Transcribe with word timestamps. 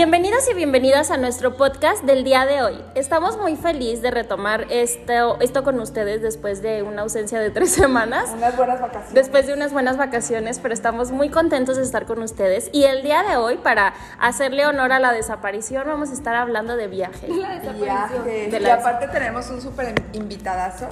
Bienvenidos 0.00 0.46
y 0.50 0.52
bienvenidas 0.52 1.10
a 1.10 1.16
nuestro 1.16 1.56
podcast 1.56 2.04
del 2.04 2.22
día 2.22 2.44
de 2.44 2.60
hoy. 2.60 2.84
Estamos 2.94 3.38
muy 3.38 3.56
felices 3.56 4.02
de 4.02 4.10
retomar 4.10 4.66
esto, 4.68 5.40
esto 5.40 5.64
con 5.64 5.80
ustedes 5.80 6.20
después 6.20 6.60
de 6.60 6.82
una 6.82 7.00
ausencia 7.00 7.40
de 7.40 7.48
tres 7.48 7.70
semanas. 7.72 8.28
Unas 8.36 8.54
buenas 8.58 8.78
vacaciones. 8.78 9.14
Después 9.14 9.46
de 9.46 9.54
unas 9.54 9.72
buenas 9.72 9.96
vacaciones, 9.96 10.58
pero 10.58 10.74
estamos 10.74 11.12
muy 11.12 11.30
contentos 11.30 11.78
de 11.78 11.82
estar 11.82 12.04
con 12.04 12.20
ustedes. 12.22 12.68
Y 12.74 12.84
el 12.84 13.02
día 13.04 13.22
de 13.22 13.38
hoy, 13.38 13.56
para 13.56 13.94
hacerle 14.20 14.66
honor 14.66 14.92
a 14.92 14.98
la 15.00 15.12
desaparición, 15.12 15.84
vamos 15.86 16.10
a 16.10 16.12
estar 16.12 16.34
hablando 16.34 16.76
de 16.76 16.88
viaje. 16.88 17.26
Viaje. 17.28 18.50
De 18.50 18.54
Y 18.54 18.60
la- 18.60 18.74
aparte 18.74 19.08
tenemos 19.08 19.48
un 19.48 19.62
súper 19.62 19.94
invitadazo. 20.12 20.90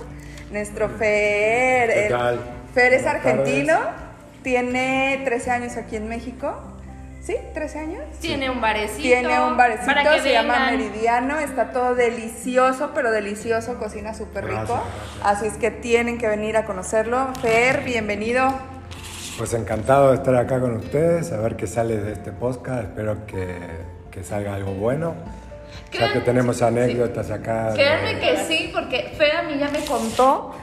Nuestro 0.50 0.89
Fer. 0.89 1.90
¿Qué 1.93 2.07
tal? 2.08 2.40
Fer 2.72 2.94
es 2.94 3.07
argentino. 3.07 3.75
Tiene 4.43 5.21
13 5.26 5.50
años 5.50 5.76
aquí 5.76 5.96
en 5.96 6.08
México. 6.08 6.54
¿Sí? 7.24 7.34
¿13 7.54 7.76
años? 7.78 8.00
Tiene 8.20 8.50
un 8.50 8.60
barecito. 8.60 9.00
Tiene 9.00 9.40
un 9.42 9.56
barecito, 9.56 9.86
Para 9.86 10.12
que 10.14 10.20
se 10.20 10.32
llama. 10.32 10.70
Meridiano, 10.70 11.38
está 11.38 11.70
todo 11.72 11.94
delicioso, 11.94 12.90
pero 12.94 13.10
delicioso, 13.10 13.78
cocina 13.78 14.12
súper 14.12 14.44
rico. 14.44 14.60
Gracias, 14.66 14.80
Así 15.22 15.46
es 15.46 15.54
que 15.56 15.70
tienen 15.70 16.18
que 16.18 16.28
venir 16.28 16.58
a 16.58 16.66
conocerlo. 16.66 17.28
Fer, 17.40 17.82
bienvenido. 17.82 18.52
Pues 19.38 19.54
encantado 19.54 20.10
de 20.10 20.16
estar 20.16 20.34
acá 20.36 20.60
con 20.60 20.76
ustedes, 20.76 21.32
a 21.32 21.38
ver 21.38 21.56
qué 21.56 21.66
sale 21.66 21.96
de 21.96 22.12
este 22.12 22.30
podcast. 22.30 22.82
Espero 22.84 23.25
que, 23.26 23.56
que 24.11 24.22
salga 24.22 24.54
algo 24.54 24.72
bueno. 24.75 25.14
Ya 25.92 26.12
que 26.12 26.20
Créanme- 26.20 26.25
tenemos 26.25 26.61
anécdotas 26.61 27.30
acá. 27.30 27.70
de- 27.70 27.75
Créanme 27.76 28.20
que 28.20 28.36
sí, 28.46 28.70
porque 28.75 29.14
Fer 29.16 29.36
a 29.36 29.42
mí 29.44 29.56
ya 29.58 29.70
me 29.70 29.82
contó 29.86 30.54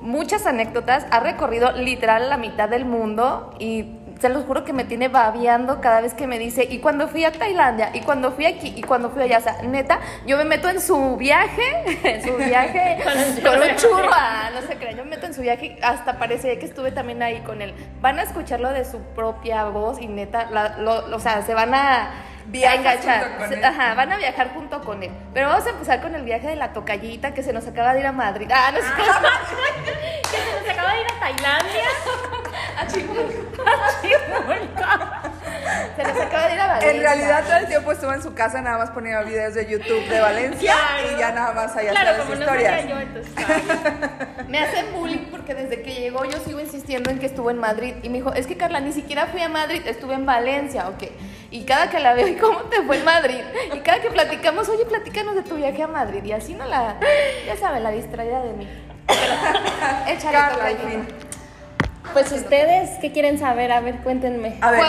muchas 0.00 0.46
anécdotas. 0.46 1.04
Ha 1.10 1.20
recorrido 1.20 1.72
literal 1.72 2.30
la 2.30 2.38
mitad 2.38 2.68
del 2.70 2.86
mundo 2.86 3.54
y 3.58 3.94
se 4.20 4.28
los 4.28 4.44
juro 4.44 4.64
que 4.64 4.72
me 4.72 4.84
tiene 4.84 5.08
babeando 5.08 5.80
cada 5.80 6.00
vez 6.00 6.12
que 6.14 6.26
me 6.26 6.38
dice, 6.38 6.64
y 6.68 6.78
cuando 6.80 7.06
fui 7.08 7.24
a 7.24 7.32
Tailandia, 7.32 7.90
y 7.94 8.00
cuando 8.00 8.32
fui 8.32 8.46
aquí, 8.46 8.72
y 8.76 8.82
cuando 8.82 9.10
fui 9.10 9.22
allá. 9.22 9.38
O 9.38 9.42
sea, 9.42 9.62
neta, 9.62 10.00
yo 10.26 10.36
me 10.36 10.44
meto 10.44 10.68
en 10.68 10.80
su 10.80 11.16
viaje, 11.16 11.62
en 12.04 12.22
su 12.24 12.34
viaje, 12.36 12.98
Con 13.44 13.62
un 13.62 13.76
churro. 13.76 14.10
ah, 14.12 14.50
no 14.52 14.60
se 14.62 14.76
crean, 14.76 14.96
yo 14.96 15.04
me 15.04 15.10
meto 15.10 15.26
en 15.26 15.34
su 15.34 15.40
viaje, 15.42 15.78
hasta 15.82 16.18
parecía 16.18 16.58
que 16.58 16.66
estuve 16.66 16.90
también 16.92 17.22
ahí 17.22 17.40
con 17.40 17.62
él. 17.62 17.74
Van 18.00 18.18
a 18.18 18.22
escucharlo 18.22 18.70
de 18.70 18.84
su 18.84 18.98
propia 19.14 19.64
voz 19.64 20.00
y 20.00 20.06
neta, 20.08 20.46
la- 20.50 20.78
lo- 20.78 21.14
o 21.14 21.20
sea, 21.20 21.42
se 21.42 21.54
van 21.54 21.74
a... 21.74 22.10
Él. 23.52 23.62
Ajá, 23.62 23.92
van 23.94 24.10
a 24.10 24.16
viajar 24.16 24.48
junto 24.54 24.80
con 24.82 25.02
él. 25.02 25.10
Pero 25.34 25.48
vamos 25.48 25.66
a 25.66 25.68
empezar 25.70 26.00
con 26.00 26.14
el 26.14 26.22
viaje 26.22 26.46
de 26.48 26.56
la 26.56 26.72
tocallita 26.72 27.34
que 27.34 27.42
se 27.42 27.52
nos 27.52 27.66
acaba 27.66 27.92
de 27.92 28.00
ir 28.00 28.06
a 28.06 28.12
Madrid. 28.12 28.48
Ah, 28.50 28.70
no 28.72 28.78
sé. 28.78 28.84
que 30.30 30.36
se 30.38 30.60
nos 30.62 30.70
acaba 30.70 30.94
de 30.94 31.00
ir 31.02 31.06
a 31.14 31.20
Tailandia. 31.20 31.84
A. 32.78 32.88
Se 35.96 36.02
nos 36.04 36.20
acaba 36.20 36.46
de 36.48 36.54
ir 36.54 36.60
a 36.60 36.66
Valencia. 36.68 36.90
En 36.92 37.00
realidad 37.00 37.44
todo 37.44 37.56
el 37.56 37.66
tiempo 37.66 37.90
estuvo 37.92 38.12
en 38.12 38.22
su 38.22 38.32
casa 38.34 38.60
nada 38.62 38.78
más 38.78 38.90
poniendo 38.90 39.24
videos 39.26 39.54
de 39.54 39.66
YouTube 39.68 40.06
de 40.08 40.20
Valencia 40.20 40.72
Claro. 40.72 41.14
y 41.14 41.18
ya 41.18 41.32
nada 41.32 41.52
más 41.52 41.76
allá 41.76 41.90
Claro, 41.90 42.18
como 42.22 42.34
no 42.36 42.40
historias. 42.40 42.80
sabía 42.80 42.94
yo, 42.94 43.00
entonces. 43.00 43.32
Me 44.48 44.58
hacen 44.60 44.92
bullying 44.94 45.26
porque 45.30 45.54
desde 45.54 45.82
que 45.82 45.92
llegó 45.94 46.24
yo 46.24 46.38
sigo 46.40 46.60
insistiendo 46.60 47.10
en 47.10 47.18
que 47.18 47.26
estuvo 47.26 47.50
en 47.50 47.58
Madrid. 47.58 47.94
Y 48.02 48.08
me 48.10 48.18
dijo, 48.18 48.32
es 48.32 48.46
que 48.46 48.56
Carla, 48.56 48.80
ni 48.80 48.92
siquiera 48.92 49.26
fui 49.26 49.42
a 49.42 49.48
Madrid, 49.48 49.82
estuve 49.86 50.14
en 50.14 50.24
Valencia, 50.24 50.88
ok. 50.88 51.02
Y 51.50 51.64
cada 51.64 51.90
que 51.90 51.98
la 51.98 52.14
veo, 52.14 52.28
¿y 52.28 52.36
cómo 52.36 52.60
te 52.62 52.80
fue 52.82 52.98
en 52.98 53.04
Madrid? 53.04 53.40
Y 53.74 53.80
cada 53.80 54.00
que 54.00 54.10
platicamos, 54.10 54.68
oye, 54.68 54.84
platícanos 54.84 55.34
de 55.34 55.42
tu 55.42 55.56
viaje 55.56 55.82
a 55.82 55.88
Madrid. 55.88 56.22
Y 56.24 56.32
así 56.32 56.54
no 56.54 56.64
la, 56.64 56.96
ya 57.46 57.56
saben, 57.56 57.82
la 57.82 57.90
distraída 57.90 58.40
de 58.42 58.52
mí. 58.52 58.68
Échale, 60.06 60.32
Carla. 60.32 60.70
Pues 62.12 62.32
ustedes, 62.32 62.90
¿qué 63.00 63.12
quieren 63.12 63.38
saber? 63.38 63.70
A 63.72 63.80
ver, 63.80 63.96
cuéntenme. 63.96 64.56
A 64.60 64.70
ver, 64.70 64.82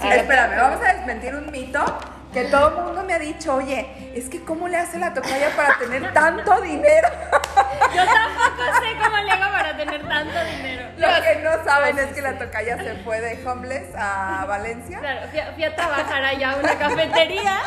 sí, 0.00 0.08
espérame, 0.08 0.56
vamos 0.56 0.80
a 0.84 0.94
desmentir 0.94 1.34
un 1.34 1.50
mito 1.50 1.84
que 2.32 2.44
todo 2.44 2.68
el 2.68 2.84
mundo 2.84 3.04
me 3.04 3.14
ha 3.14 3.18
dicho, 3.18 3.54
oye, 3.54 4.12
es 4.14 4.28
que 4.28 4.42
¿cómo 4.44 4.68
le 4.68 4.78
hace 4.78 4.98
la 4.98 5.12
tocaya 5.12 5.54
para 5.54 5.78
tener 5.78 6.12
tanto 6.12 6.60
dinero? 6.60 7.08
Yo 7.94 8.02
tampoco 8.04 8.62
sé 8.80 8.96
cómo 9.02 9.16
le 9.18 9.30
hago 9.30 9.52
para 9.52 9.76
tener 9.76 10.08
tanto 10.08 10.38
dinero. 10.44 10.88
Lo 10.96 11.08
que 11.08 11.42
no 11.42 11.64
saben 11.64 11.98
es 11.98 12.06
que 12.14 12.22
la 12.22 12.38
tocaya 12.38 12.78
se 12.78 12.94
fue 13.02 13.20
de 13.20 13.46
Homeless 13.46 13.94
a 13.96 14.46
Valencia. 14.46 14.98
Claro, 15.00 15.28
fui 15.30 15.40
a, 15.40 15.52
fui 15.52 15.64
a 15.64 15.76
trabajar 15.76 16.24
allá 16.24 16.52
a 16.52 16.56
una 16.56 16.78
cafetería 16.78 17.58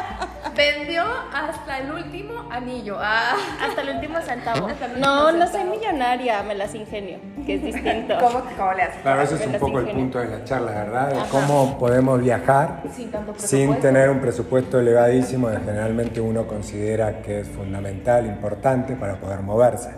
Vendió 0.55 1.03
hasta 1.33 1.79
el 1.79 1.91
último 1.91 2.47
anillo. 2.49 2.97
Ah. 2.99 3.35
hasta 3.61 3.81
el 3.81 3.89
último 3.95 4.21
centavo. 4.21 4.69
No, 4.97 5.31
no 5.31 5.47
soy 5.47 5.65
millonaria, 5.65 6.43
me 6.43 6.55
las 6.55 6.73
ingenio, 6.73 7.19
que 7.45 7.55
es 7.55 7.63
distinto. 7.63 8.15
¿Cómo, 8.21 8.41
cómo 8.57 8.73
le 8.73 8.83
hace? 8.83 9.01
Claro, 9.01 9.21
ese 9.21 9.35
es 9.35 9.47
un 9.47 9.59
poco 9.59 9.79
el 9.79 9.87
punto 9.87 10.19
de 10.19 10.27
la 10.27 10.43
charla, 10.45 10.71
¿verdad? 10.71 11.09
De 11.09 11.29
cómo 11.29 11.77
podemos 11.77 12.21
viajar 12.21 12.83
Sin 12.95 13.11
tanto 13.11 13.33
sin 13.33 13.49
presupuesto. 13.49 13.81
tener 13.81 14.09
un 14.09 14.21
presupuesto 14.21 14.54
elevadísimo 14.57 15.49
que 15.49 15.57
generalmente 15.57 16.21
uno 16.21 16.47
considera 16.47 17.21
que 17.21 17.41
es 17.41 17.47
fundamental, 17.47 18.25
importante 18.25 18.95
para 18.95 19.15
poder 19.15 19.41
moverse. 19.41 19.89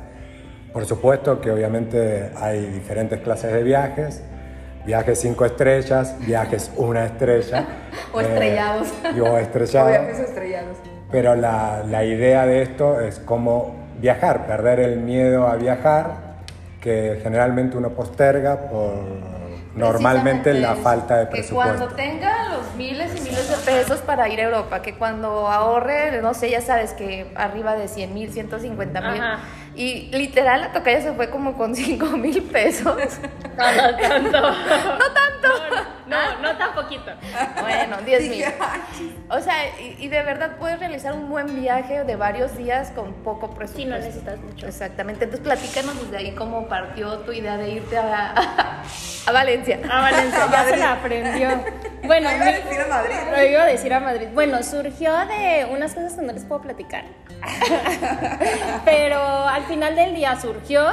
Por 0.73 0.85
supuesto 0.85 1.39
que 1.41 1.51
obviamente 1.51 2.31
hay 2.35 2.65
diferentes 2.65 3.19
clases 3.21 3.53
de 3.53 3.63
viajes, 3.63 4.21
viajes 4.85 5.19
cinco 5.19 5.45
estrellas, 5.45 6.15
viajes 6.25 6.71
una 6.75 7.05
estrella. 7.05 7.65
O 8.13 8.21
eh, 8.21 8.23
estrellados. 8.23 8.87
y 9.15 9.19
o 9.19 9.37
estrellados. 9.37 9.91
O 9.99 10.01
viajes 10.01 10.19
estrellados. 10.19 10.77
Pero 11.11 11.35
la, 11.35 11.83
la 11.87 12.03
idea 12.05 12.45
de 12.45 12.61
esto 12.61 12.99
es 13.01 13.19
cómo 13.19 13.75
viajar, 13.99 14.45
perder 14.45 14.79
el 14.79 14.99
miedo 14.99 15.47
a 15.47 15.55
viajar, 15.55 16.27
que 16.81 17.19
generalmente 17.21 17.77
uno 17.77 17.89
posterga 17.89 18.69
por 18.69 19.03
normalmente 19.77 20.53
la 20.53 20.75
falta 20.75 21.17
de 21.17 21.25
Que 21.25 21.31
presupuesto. 21.31 21.75
cuando 21.77 21.95
tenga 21.95 22.49
los 22.49 22.75
miles 22.75 23.15
y 23.15 23.21
miles 23.21 23.49
de 23.49 23.57
pesos 23.57 23.99
para 24.01 24.27
ir 24.29 24.39
a 24.39 24.43
Europa, 24.43 24.81
que 24.81 24.95
cuando 24.95 25.47
ahorre, 25.47 26.21
no 26.21 26.33
sé, 26.33 26.49
ya 26.49 26.61
sabes 26.61 26.93
que 26.93 27.31
arriba 27.35 27.75
de 27.75 27.87
100 27.87 28.13
mil, 28.13 28.31
150 28.31 29.01
mil. 29.01 29.21
Y 29.77 30.09
literal 30.11 30.61
la 30.61 30.71
tocaya 30.73 30.99
se 31.01 31.13
fue 31.13 31.29
como 31.29 31.55
con 31.55 31.75
5 31.75 32.05
mil 32.17 32.41
pesos. 32.43 32.97
No, 33.57 33.71
no 33.71 33.95
tanto. 33.97 34.41
no 34.41 34.97
tanto. 35.13 35.47
No, 36.07 36.39
no 36.41 36.57
tan 36.57 36.73
poquito. 36.73 37.11
Bueno, 37.61 37.97
10 38.05 38.21
mil. 38.23 38.31
Dije, 38.31 38.55
"Ah, 38.61 38.77
O 39.29 39.39
sea, 39.41 39.53
y, 39.79 39.97
y 39.99 40.07
de 40.07 40.23
verdad 40.23 40.55
puedes 40.57 40.79
realizar 40.79 41.11
un 41.13 41.29
buen 41.29 41.53
viaje 41.59 42.05
de 42.05 42.15
varios 42.15 42.55
días 42.57 42.91
con 42.91 43.13
poco 43.23 43.49
presupuesto. 43.53 43.77
Sí, 43.77 43.85
no 43.85 43.97
necesitas 43.97 44.39
mucho. 44.39 44.65
Exactamente. 44.67 45.25
Entonces, 45.25 45.43
platícanos 45.45 46.01
desde 46.01 46.17
ahí 46.17 46.31
cómo 46.33 46.67
partió 46.69 47.19
tu 47.19 47.33
idea 47.33 47.57
de 47.57 47.69
irte 47.71 47.97
a, 47.97 48.33
a 49.25 49.31
Valencia. 49.33 49.79
A 49.91 50.01
Valencia, 50.01 50.43
A 50.45 50.51
ya 50.51 50.63
se 50.63 50.69
Madrid. 50.69 50.79
la 50.79 50.91
aprendió. 50.93 51.49
Bueno, 52.03 52.29
Lo 52.31 52.35
iba 52.37 52.45
a 52.45 52.51
decir 52.53 52.79
a 52.81 52.87
Madrid. 52.87 53.15
Lo 53.35 53.43
iba 53.43 53.61
a 53.61 53.65
decir 53.65 53.93
a 53.93 53.99
Madrid. 53.99 54.27
Bueno, 54.33 54.63
surgió 54.63 55.13
de 55.25 55.67
unas 55.69 55.93
cosas 55.93 56.13
que 56.13 56.21
no 56.21 56.31
les 56.31 56.45
puedo 56.45 56.61
platicar. 56.61 57.03
Pero 58.85 59.19
al 59.47 59.66
final 59.67 59.95
del 59.95 60.15
día 60.15 60.39
surgió 60.39 60.83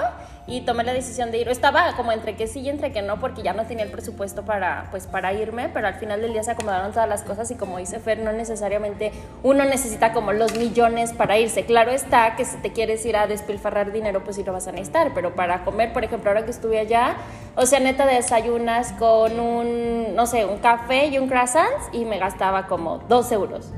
y 0.46 0.60
tomé 0.62 0.84
la 0.84 0.92
decisión 0.92 1.30
de 1.30 1.38
ir. 1.38 1.48
Estaba 1.48 1.94
como 1.96 2.12
entre 2.12 2.36
que 2.36 2.46
sí 2.46 2.60
y 2.60 2.68
entre 2.68 2.92
que 2.92 3.02
no, 3.02 3.18
porque 3.18 3.42
ya 3.42 3.54
no 3.54 3.64
tenía 3.64 3.84
el 3.84 3.90
presupuesto 3.90 4.44
para, 4.44 4.88
pues, 4.90 5.06
para 5.06 5.32
irme, 5.32 5.70
pero 5.70 5.86
al 5.86 5.94
final 5.94 6.20
del 6.20 6.32
día 6.32 6.42
se 6.42 6.50
acomodaron 6.50 6.92
todas 6.92 7.08
las 7.08 7.22
cosas 7.22 7.50
y 7.50 7.54
como 7.54 7.78
dice 7.78 7.98
Fer, 7.98 8.18
no 8.18 8.32
necesariamente 8.32 9.12
uno 9.42 9.64
necesita 9.64 10.12
como 10.12 10.32
los 10.32 10.54
millones 10.56 11.12
para 11.12 11.38
irse. 11.38 11.64
Claro 11.64 11.92
está 11.92 12.36
que 12.36 12.44
si 12.44 12.56
te 12.58 12.72
quieres 12.72 13.04
ir 13.06 13.16
a 13.16 13.26
despilfarrar 13.26 13.92
dinero, 13.92 14.22
pues 14.22 14.36
sí 14.36 14.44
lo 14.44 14.52
vas 14.52 14.68
a 14.68 14.72
necesitar, 14.72 15.12
pero 15.14 15.34
para 15.34 15.64
comer, 15.64 15.92
por 15.92 16.04
ejemplo, 16.04 16.30
ahora 16.30 16.44
que 16.44 16.50
estuve 16.50 16.78
allá, 16.78 17.16
o 17.56 17.64
sea, 17.64 17.80
neta 17.80 18.04
desayunas 18.04 18.92
con 18.92 19.40
un, 19.40 20.14
no 20.14 20.26
sé, 20.26 20.44
un 20.44 20.58
café 20.58 21.06
y 21.06 21.18
un 21.18 21.28
croissant 21.28 21.72
y 21.92 22.04
me 22.04 22.18
gastaba 22.18 22.66
como 22.66 22.98
dos 23.08 23.32
euros. 23.32 23.72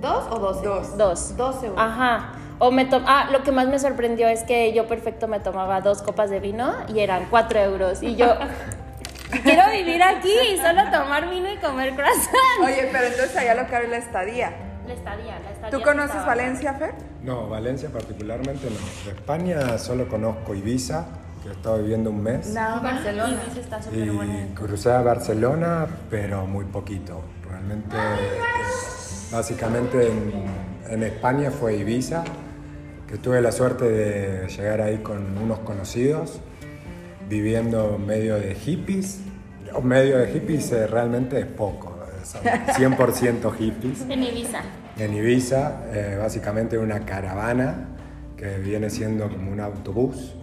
¿Dos 0.00 0.24
o 0.30 0.38
doce? 0.38 0.66
Dos. 0.66 0.98
Dos. 0.98 1.36
12 1.36 1.66
euros. 1.66 1.80
Ajá. 1.82 2.32
O 2.58 2.70
me 2.70 2.84
to- 2.84 3.02
ah, 3.06 3.28
lo 3.32 3.42
que 3.42 3.52
más 3.52 3.66
me 3.68 3.78
sorprendió 3.78 4.28
es 4.28 4.42
que 4.44 4.72
yo 4.72 4.86
perfecto 4.86 5.26
me 5.28 5.40
tomaba 5.40 5.80
dos 5.80 6.02
copas 6.02 6.30
de 6.30 6.40
vino 6.40 6.72
y 6.88 7.00
eran 7.00 7.26
cuatro 7.30 7.58
euros. 7.60 8.02
Y 8.02 8.14
yo 8.16 8.26
quiero 9.42 9.62
vivir 9.72 10.02
aquí 10.02 10.32
y 10.52 10.56
solo 10.58 10.82
tomar 10.90 11.28
vino 11.30 11.52
y 11.52 11.56
comer 11.58 11.94
croissant. 11.94 12.34
Oye, 12.64 12.88
pero 12.92 13.06
entonces 13.06 13.36
allá 13.36 13.54
lo 13.54 13.68
caro 13.68 13.84
es 13.84 13.90
la 13.90 13.96
estadía. 13.98 14.52
La 14.86 14.92
estadía, 14.94 15.38
la 15.40 15.50
estadía. 15.50 15.70
¿Tú 15.70 15.78
no 15.78 15.84
conoces 15.84 16.26
Valencia, 16.26 16.74
Fer? 16.74 16.94
No, 17.22 17.48
Valencia 17.48 17.88
particularmente 17.90 18.68
no. 18.70 19.04
De 19.04 19.12
España 19.18 19.78
solo 19.78 20.08
conozco 20.08 20.54
Ibiza, 20.54 21.06
que 21.42 21.48
he 21.48 21.52
estado 21.52 21.78
viviendo 21.78 22.10
un 22.10 22.22
mes. 22.22 22.48
No, 22.48 22.80
Barcelona. 22.82 23.40
Y 23.44 23.48
dice, 23.48 23.60
está 23.60 23.82
súper 23.82 24.10
bueno. 24.12 24.32
Y 24.40 24.54
crucé 24.54 24.92
a 24.92 25.00
Barcelona, 25.00 25.86
pero 26.10 26.46
muy 26.46 26.66
poquito. 26.66 27.22
Realmente, 27.48 27.96
eh, 27.96 28.38
básicamente 29.32 30.06
en, 30.08 30.32
en 30.90 31.02
España 31.02 31.50
fue 31.50 31.76
Ibiza, 31.76 32.24
que 33.14 33.20
tuve 33.20 33.40
la 33.40 33.52
suerte 33.52 33.84
de 33.84 34.48
llegar 34.48 34.80
ahí 34.80 34.98
con 34.98 35.38
unos 35.38 35.60
conocidos, 35.60 36.40
viviendo 37.28 37.96
medio 37.96 38.34
de 38.34 38.56
hippies. 38.56 39.20
O 39.72 39.80
medio 39.82 40.18
de 40.18 40.26
hippies 40.32 40.72
eh, 40.72 40.88
realmente 40.88 41.38
es 41.38 41.46
poco, 41.46 41.96
eh, 42.08 42.24
son 42.24 42.42
100% 42.96 43.52
hippies. 43.56 44.00
En 44.10 44.20
Ibiza. 44.20 44.62
En 44.98 45.14
Ibiza, 45.14 45.82
eh, 45.92 46.18
básicamente 46.20 46.76
una 46.76 47.06
caravana 47.06 47.86
que 48.36 48.58
viene 48.58 48.90
siendo 48.90 49.28
como 49.28 49.52
un 49.52 49.60
autobús 49.60 50.34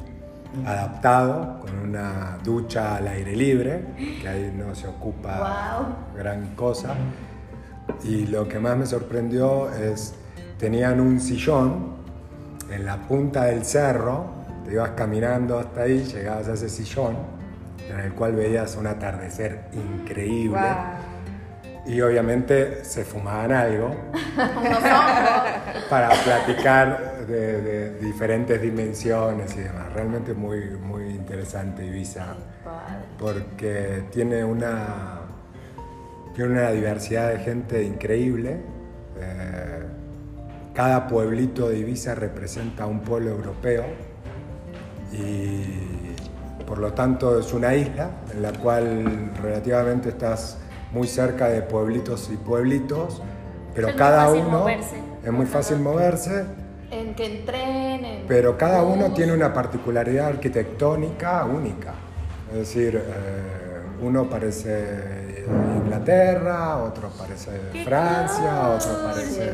adaptado 0.66 1.60
con 1.60 1.78
una 1.78 2.38
ducha 2.42 2.96
al 2.96 3.08
aire 3.10 3.36
libre, 3.36 3.82
que 4.22 4.30
ahí 4.30 4.54
no 4.58 4.74
se 4.76 4.88
ocupa 4.88 5.76
Wow. 5.76 6.18
gran 6.18 6.56
cosa, 6.56 6.96
Y 8.06 8.28
lo 8.28 8.48
que 8.48 8.60
más 8.60 8.78
me 8.78 8.86
sorprendió 8.86 9.70
es, 9.74 10.14
tenían 10.58 11.02
un 11.02 11.20
sillón 11.20 12.00
en 12.72 12.86
la 12.86 12.98
punta 12.98 13.46
del 13.46 13.66
cerro, 13.66 14.26
te 14.66 14.74
ibas 14.74 14.92
caminando 14.92 15.60
hasta 15.60 15.82
ahí, 15.82 16.04
llegabas 16.04 16.48
a 16.48 16.54
ese 16.54 16.70
sillón, 16.70 17.18
en 17.90 18.00
el 18.00 18.14
cual 18.14 18.34
veías 18.34 18.76
un 18.76 18.88
atardecer 18.88 19.66
increíble. 19.74 20.62
Y 21.86 22.00
obviamente 22.00 22.86
se 22.86 23.04
fumaban 23.04 23.52
algo 23.52 23.90
para 25.90 26.10
platicar 26.24 27.26
de, 27.28 27.62
de 27.62 28.00
diferentes 28.00 28.62
dimensiones 28.62 29.56
y 29.56 29.62
demás. 29.62 29.92
Realmente 29.94 30.34
muy, 30.34 30.78
muy 30.78 31.10
interesante 31.10 31.84
Ibiza 31.84 32.36
porque 33.18 34.06
tiene 34.12 34.44
una, 34.44 35.22
tiene 36.34 36.52
una 36.52 36.72
diversidad 36.72 37.30
de 37.30 37.40
gente 37.40 37.84
increíble. 37.84 38.58
Eh, 39.20 39.84
cada 40.74 41.08
pueblito 41.08 41.70
de 41.70 41.80
Ibiza 41.80 42.16
representa 42.16 42.86
un 42.86 43.02
pueblo 43.02 43.32
europeo 43.32 43.84
y 45.12 46.16
por 46.66 46.78
lo 46.78 46.94
tanto 46.94 47.38
es 47.40 47.52
una 47.54 47.76
isla 47.76 48.12
en 48.34 48.42
la 48.42 48.54
cual 48.54 49.32
relativamente 49.42 50.10
estás 50.10 50.58
muy 50.92 51.08
cerca 51.08 51.48
de 51.50 51.62
pueblitos 51.62 52.30
y 52.32 52.38
pueblitos, 52.38 53.22
pero 53.76 53.90
Es 53.90 53.96
cada 53.96 54.32
uno 54.32 54.60
moverse. 54.60 54.96
es 55.26 55.32
muy 55.32 55.46
fácil 55.46 55.80
moverse, 55.80 56.46
En 56.90 57.14
que 57.16 57.40
entrenen. 57.40 58.26
pero 58.28 58.58
cada 58.58 58.84
uno 58.84 59.14
tiene 59.14 59.34
una 59.34 59.54
particularidad 59.54 60.28
arquitectónica 60.28 61.44
única. 61.46 61.94
Es 62.52 62.58
decir, 62.60 62.96
eh, 62.98 63.02
uno 64.02 64.30
parece 64.30 65.46
Inglaterra, 65.78 66.78
otro 66.78 67.10
parece 67.10 67.52
Francia, 67.86 68.70
otro 68.70 69.04
parece... 69.10 69.52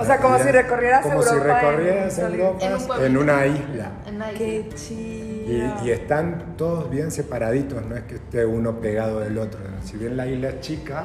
O 0.00 0.04
sea, 0.04 0.16
como 0.18 0.38
si 0.38 0.50
recorrieras 0.50 1.02
Como 1.02 1.22
si 1.22 1.34
Europa 1.34 1.60
en 1.60 1.66
recorrieras 1.76 2.18
un 2.18 2.24
soli- 2.24 2.40
Europa 2.40 2.96
en 2.98 3.04
en, 3.06 3.16
una 3.18 3.46
isla. 3.46 3.90
En 4.06 4.14
isla. 4.14 4.30
Qué 4.36 4.56
Y, 4.66 4.74
chido. 4.74 5.84
y 5.84 5.90
están 5.90 6.56
todos 6.56 6.88
bien 6.90 7.10
separaditos, 7.10 7.84
no 7.84 7.96
es 7.96 8.02
que 8.04 8.14
esté 8.16 8.44
uno 8.46 8.80
pegado 8.80 9.20
del 9.20 9.36
otro. 9.38 9.60
Si 9.84 9.96
bien 9.96 10.16
la 10.16 10.26
isla 10.26 10.48
es 10.50 10.60
chica, 10.60 11.04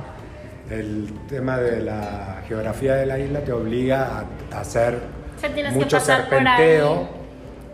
el 0.69 1.11
tema 1.27 1.57
de 1.57 1.81
la 1.81 2.41
geografía 2.47 2.95
de 2.95 3.05
la 3.05 3.19
isla 3.19 3.41
te 3.41 3.51
obliga 3.51 4.25
a, 4.51 4.59
hacer 4.59 4.99
O 5.37 5.39
sea, 5.39 5.53
tienes 5.53 5.73
que 5.73 5.79
mucho 5.79 5.99
serpenteo 5.99 6.93
ahí. 6.95 7.09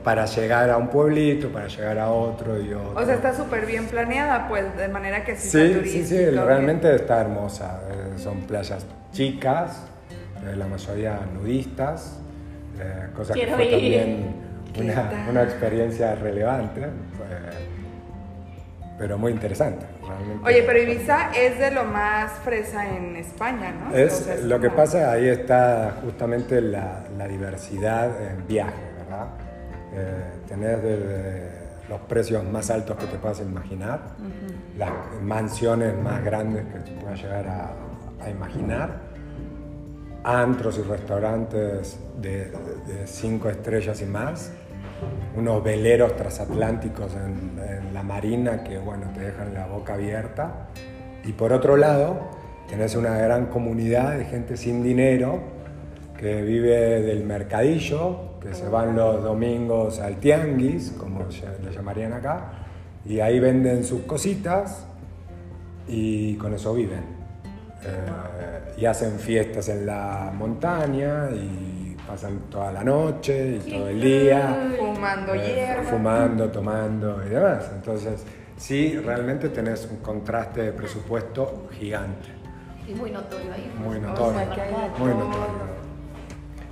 para 0.03 0.25
llegar 0.25 0.69
a 0.69 0.77
un 0.77 0.87
pueblito, 0.89 1.49
para 1.49 1.67
llegar 1.67 1.99
a 1.99 2.09
otro 2.09 2.59
y 2.61 2.73
otro. 2.73 2.99
O 3.01 3.05
sea, 3.05 3.13
está 3.15 3.33
súper 3.35 3.65
bien 3.65 3.85
planeada, 3.85 4.47
pues, 4.49 4.75
de 4.75 4.87
manera 4.87 5.23
que 5.23 5.35
sí, 5.37 5.49
Sí, 5.49 5.81
sí, 5.89 6.05
sí, 6.05 6.25
realmente 6.31 6.93
está 6.95 7.21
hermosa. 7.21 7.81
Eh, 7.89 8.17
son 8.17 8.41
playas 8.41 8.85
chicas, 9.13 9.83
eh, 10.45 10.55
la 10.55 10.65
mayoría 10.67 11.19
nudistas, 11.33 12.19
eh, 12.79 13.07
cosa 13.15 13.33
Quiero 13.33 13.51
que 13.51 13.55
fue 13.55 13.65
ir. 13.65 13.71
también 13.71 14.35
¿Qué 14.73 14.81
una, 14.81 15.25
una 15.29 15.43
experiencia 15.43 16.15
relevante, 16.15 16.81
fue- 17.17 17.27
pero 18.97 19.17
muy 19.17 19.31
interesante. 19.31 19.85
Realmente. 20.07 20.45
Oye, 20.47 20.63
pero 20.63 20.79
Ibiza 20.79 21.31
es 21.35 21.57
de 21.57 21.71
lo 21.71 21.83
más 21.85 22.31
fresa 22.43 22.87
en 22.87 23.15
España, 23.15 23.71
¿no? 23.71 23.95
Es, 23.95 24.13
O 24.21 24.23
sea, 24.25 24.33
es 24.35 24.43
lo 24.43 24.59
que 24.59 24.67
como- 24.67 24.77
pasa, 24.77 25.11
ahí 25.11 25.27
está 25.27 25.95
justamente 26.03 26.61
la, 26.61 27.03
la 27.17 27.27
diversidad 27.27 28.09
en 28.21 28.45
viaje, 28.47 28.73
¿verdad? 28.99 29.27
Eh, 29.93 30.23
tenés 30.47 30.81
desde 30.83 31.49
los 31.89 31.99
precios 32.01 32.43
más 32.45 32.69
altos 32.69 32.95
que 32.97 33.05
te 33.07 33.17
puedas 33.17 33.41
imaginar, 33.41 33.99
las 34.77 34.91
mansiones 35.23 35.93
más 36.01 36.23
grandes 36.23 36.63
que 36.67 36.79
te 36.79 36.91
puedas 37.01 37.21
llegar 37.21 37.47
a, 37.47 37.71
a 38.23 38.29
imaginar, 38.29 38.91
antros 40.23 40.77
y 40.77 40.81
restaurantes 40.81 41.99
de, 42.19 42.51
cinco 43.05 43.49
estrellas 43.49 44.01
y 44.01 44.05
más, 44.05 44.51
unos 45.35 45.63
veleros 45.63 46.15
transatlánticos 46.15 47.13
en, 47.15 47.93
la 47.93 48.03
marina 48.03 48.63
que 48.63 48.77
bueno, 48.77 49.07
te 49.13 49.19
dejan 49.19 49.53
la 49.53 49.67
boca 49.67 49.95
abierta. 49.95 50.69
Y 51.25 51.33
por 51.33 51.51
otro 51.51 51.75
lado, 51.75 52.29
tenés 52.69 52.95
una 52.95 53.17
gran 53.17 53.47
comunidad 53.47 54.17
de 54.17 54.25
gente 54.25 54.55
sin 54.55 54.81
dinero 54.81 55.39
que 56.17 56.41
vive 56.41 57.01
del 57.01 57.25
mercadillo, 57.25 58.39
que 58.39 58.53
se 58.53 58.69
van 58.69 58.95
los 58.95 59.23
domingos 59.23 59.99
al 59.99 60.17
tianguis, 60.17 60.91
como 60.97 61.25
le 61.63 61.71
llamarían 61.71 62.13
acá, 62.13 62.51
y 63.05 63.19
ahí 63.19 63.39
venden 63.39 63.83
sus 63.83 64.01
cositas 64.03 64.85
y 65.87 66.35
con 66.35 66.53
eso 66.53 66.73
viven. 66.73 67.03
Eh, 67.83 68.50
y 68.77 68.85
hacen 68.85 69.19
fiestas 69.19 69.69
en 69.69 69.85
la 69.85 70.31
montaña 70.33 71.29
y 71.31 71.95
pasan 72.07 72.39
toda 72.49 72.71
la 72.71 72.83
noche 72.83 73.59
y 73.65 73.71
todo 73.71 73.87
el 73.89 74.01
día. 74.01 74.71
Fumando 74.79 75.33
Eh, 75.35 75.53
hierba. 75.55 75.83
fumando, 75.83 76.49
tomando 76.49 77.21
y 77.25 77.29
demás. 77.29 77.69
Entonces, 77.75 78.23
sí, 78.57 78.97
realmente 78.97 79.49
tenés 79.49 79.87
un 79.89 79.97
contraste 79.97 80.61
de 80.63 80.71
presupuesto 80.73 81.67
gigante, 81.71 82.29
Y 82.87 82.93
muy 82.93 83.11
notorio 83.11 83.53
ahí. 83.53 83.71
muy 83.77 83.97
O 83.97 84.01
notorio. 84.01 84.39
sea, 84.55 84.93
Muy 84.97 85.09
notorio. 85.13 85.81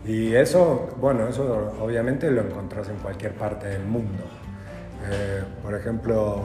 Y 0.05 0.33
eso, 0.33 0.89
bueno, 0.99 1.27
eso 1.27 1.73
obviamente 1.81 2.31
lo 2.31 2.41
encontrás 2.41 2.89
en 2.89 2.95
cualquier 2.97 3.33
parte 3.33 3.67
del 3.67 3.83
mundo. 3.85 4.23
Eh, 5.11 5.43
por 5.61 5.75
ejemplo, 5.75 6.41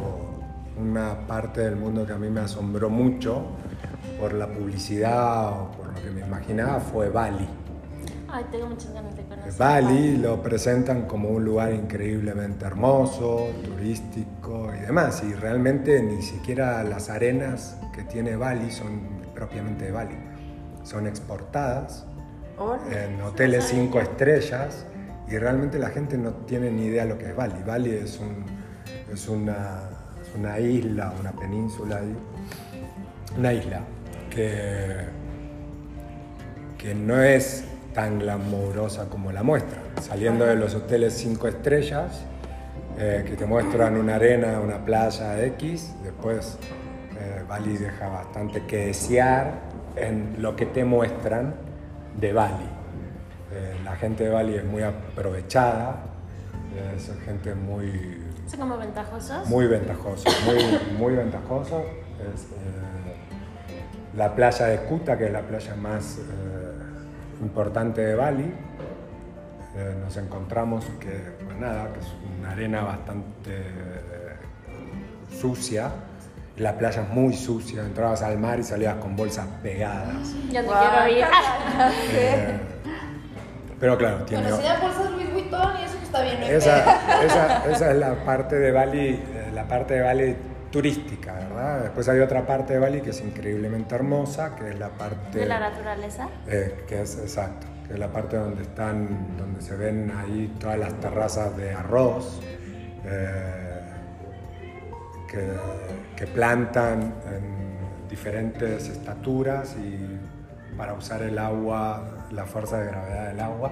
una 0.79 1.27
parte 1.27 1.61
del 1.63 1.77
mundo 1.77 2.05
que 2.07 2.13
a 2.13 2.17
mí 2.19 2.29
me 2.29 2.41
asombró 2.41 2.91
mucho 2.91 3.43
por 4.25 4.33
la 4.33 4.47
publicidad 4.47 5.51
o 5.51 5.71
por 5.73 5.89
lo 5.89 5.95
que 6.03 6.11
me 6.11 6.23
imaginaba 6.23 6.81
fue 6.81 7.11
Bali. 7.11 7.47
Ay, 8.27 8.43
tengo 8.51 8.69
muchas 8.69 8.95
ganas 8.95 9.15
de 9.15 9.23
conocer. 9.23 9.53
Bali 9.59 10.17
lo 10.17 10.43
presentan 10.43 11.03
como 11.03 11.29
un 11.29 11.45
lugar 11.45 11.75
increíblemente 11.75 12.65
hermoso, 12.65 13.49
turístico 13.63 14.73
y 14.75 14.81
demás. 14.81 15.23
Y 15.25 15.35
realmente 15.35 16.03
ni 16.03 16.23
siquiera 16.23 16.83
las 16.85 17.11
arenas 17.11 17.77
que 17.95 18.03
tiene 18.05 18.35
Bali 18.35 18.71
son 18.71 18.99
propiamente 19.35 19.85
de 19.85 19.93
Bali. 19.93 20.17
Son 20.85 21.07
exportadas 21.07 22.07
en 22.91 23.21
hoteles 23.21 23.65
cinco 23.65 24.01
estrellas 24.01 24.87
y 25.29 25.37
realmente 25.37 25.79
la 25.79 25.91
gente 25.91 26.17
no 26.17 26.31
tiene 26.47 26.71
ni 26.71 26.87
idea 26.87 27.05
lo 27.05 27.19
que 27.19 27.27
es 27.27 27.37
Bali. 27.37 27.63
Bali 27.67 27.91
es, 27.91 28.19
un- 28.19 28.47
es 29.13 29.29
una, 29.29 29.81
es 30.23 30.35
una 30.35 30.59
isla, 30.59 31.13
una 31.21 31.33
península 31.33 31.99
ahí, 31.99 32.17
una 33.39 33.53
isla 33.53 33.81
que, 34.35 34.97
que 36.79 36.95
no 36.95 37.23
es 37.23 37.65
tan 37.95 38.19
glamurosa 38.19 39.09
como 39.09 39.33
la 39.33 39.43
muestra. 39.43 39.81
Saliendo 40.03 40.45
de 40.45 40.57
los 40.57 40.75
hoteles 40.75 41.15
cinco 41.15 41.49
estrellas, 41.49 42.23
eh, 42.99 43.25
que 43.27 43.37
te 43.37 43.47
muestran 43.47 43.97
una 43.97 44.17
arena, 44.17 44.61
una 44.61 44.85
playa 44.85 45.43
X, 45.47 45.95
después 46.03 46.59
eh, 47.19 47.45
Bali 47.49 47.77
deja 47.77 48.09
bastante 48.09 48.67
que 48.67 48.87
desear 48.87 49.53
en 49.97 50.37
lo 50.39 50.57
que 50.57 50.67
te 50.67 50.85
muestran 50.85 51.55
de 52.21 52.33
Bali. 52.33 52.69
Eh, 53.53 53.77
la 53.85 53.97
gente 53.97 54.25
de 54.25 54.31
Bali 54.31 54.57
es 54.57 54.65
muy 54.65 54.83
aprovechada, 54.83 56.07
es 56.97 57.11
gente 57.25 57.55
muy, 57.55 58.21
¿Son 58.47 58.61
como 58.61 58.77
ventajosos? 58.77 59.49
muy 59.49 59.67
ventajosa, 59.67 60.31
muy, 60.45 60.55
muy. 60.99 61.15
Es, 61.15 62.43
eh, 62.43 63.05
la 64.17 64.35
playa 64.35 64.67
de 64.67 64.79
Kuta, 64.79 65.19
que 65.19 65.27
es 65.27 65.33
la 65.33 65.43
playa 65.43 65.75
más 65.75 66.19
eh, 66.19 67.43
importante 67.43 68.01
de 68.01 68.15
Bali, 68.15 68.53
eh, 69.77 69.95
nos 70.03 70.17
encontramos 70.17 70.85
que, 71.01 71.35
pues 71.45 71.59
nada, 71.59 71.93
que 71.93 72.01
es 72.01 72.07
una 72.39 72.53
arena 72.53 72.83
bastante 72.83 73.51
eh, 73.51 74.37
sucia. 75.41 75.91
La 76.57 76.79
playa 76.79 77.03
es 77.03 77.09
muy 77.09 77.35
sucia, 77.35 77.83
entrabas 77.83 78.23
al 78.23 78.39
mar 78.39 78.61
y 78.61 78.63
salías 78.63 78.95
con 78.97 79.17
bolsas 79.17 79.47
pegadas. 79.63 80.33
Ya 80.51 80.61
te 80.61 80.67
Guau, 80.69 81.05
quiero 81.05 81.19
ir. 81.19 81.25
Eh, 82.13 82.59
pero 83.81 83.99
claro, 83.99 84.25
tiene, 84.25 84.45
Bueno, 84.45 84.57
si 84.59 84.83
bolsas 84.83 85.11
Louis 85.11 85.33
Vuitton 85.33 85.73
y 85.81 85.85
eso 85.85 85.99
que 85.99 86.05
está 86.05 86.23
bien. 86.23 86.41
no 86.41 86.47
esa, 86.47 86.79
esa, 87.25 87.71
esa 87.71 87.91
es 87.91 87.97
la 87.99 88.15
parte 88.25 88.55
de 88.57 88.71
Bali, 88.71 89.09
eh, 89.09 89.51
la 89.53 89.67
parte 89.67 89.95
de 89.95 90.03
Bali 90.03 90.37
turística, 90.75 91.33
¿verdad? 91.35 91.83
Después 91.83 92.09
hay 92.09 92.19
otra 92.19 92.45
parte 92.45 92.73
de 92.73 92.81
Bali 92.81 93.01
que 93.01 93.11
es 93.11 93.21
increíblemente 93.21 93.95
hermosa, 93.95 94.57
que 94.57 94.71
es 94.71 94.79
la 94.81 94.89
parte 94.89 95.39
De 95.39 95.47
la 95.47 95.61
naturaleza. 95.61 96.29
eh, 96.49 96.83
que 96.89 97.03
es 97.03 97.17
exacto, 97.17 97.69
que 97.87 97.93
es 97.93 97.99
la 98.01 98.09
parte 98.09 98.37
donde 98.37 98.63
están, 98.63 99.37
donde 99.37 99.63
se 99.63 99.77
ven 99.77 100.11
ahí 100.17 100.53
todas 100.59 100.77
las 100.77 100.93
terrazas 100.95 101.57
de 101.57 101.73
arroz 101.73 102.41
eh, 103.05 103.83
que, 105.31 105.47
que 106.17 106.27
plantan 106.27 107.15
en 107.33 108.09
diferentes 108.09 108.89
estaturas 108.89 109.77
y 109.77 110.19
para 110.77 110.95
usar 110.95 111.23
el 111.23 111.39
agua, 111.39 112.27
la 112.33 112.47
fuerza 112.47 112.81
de 112.81 112.87
gravedad 112.87 113.29
del 113.29 113.39
agua, 113.39 113.71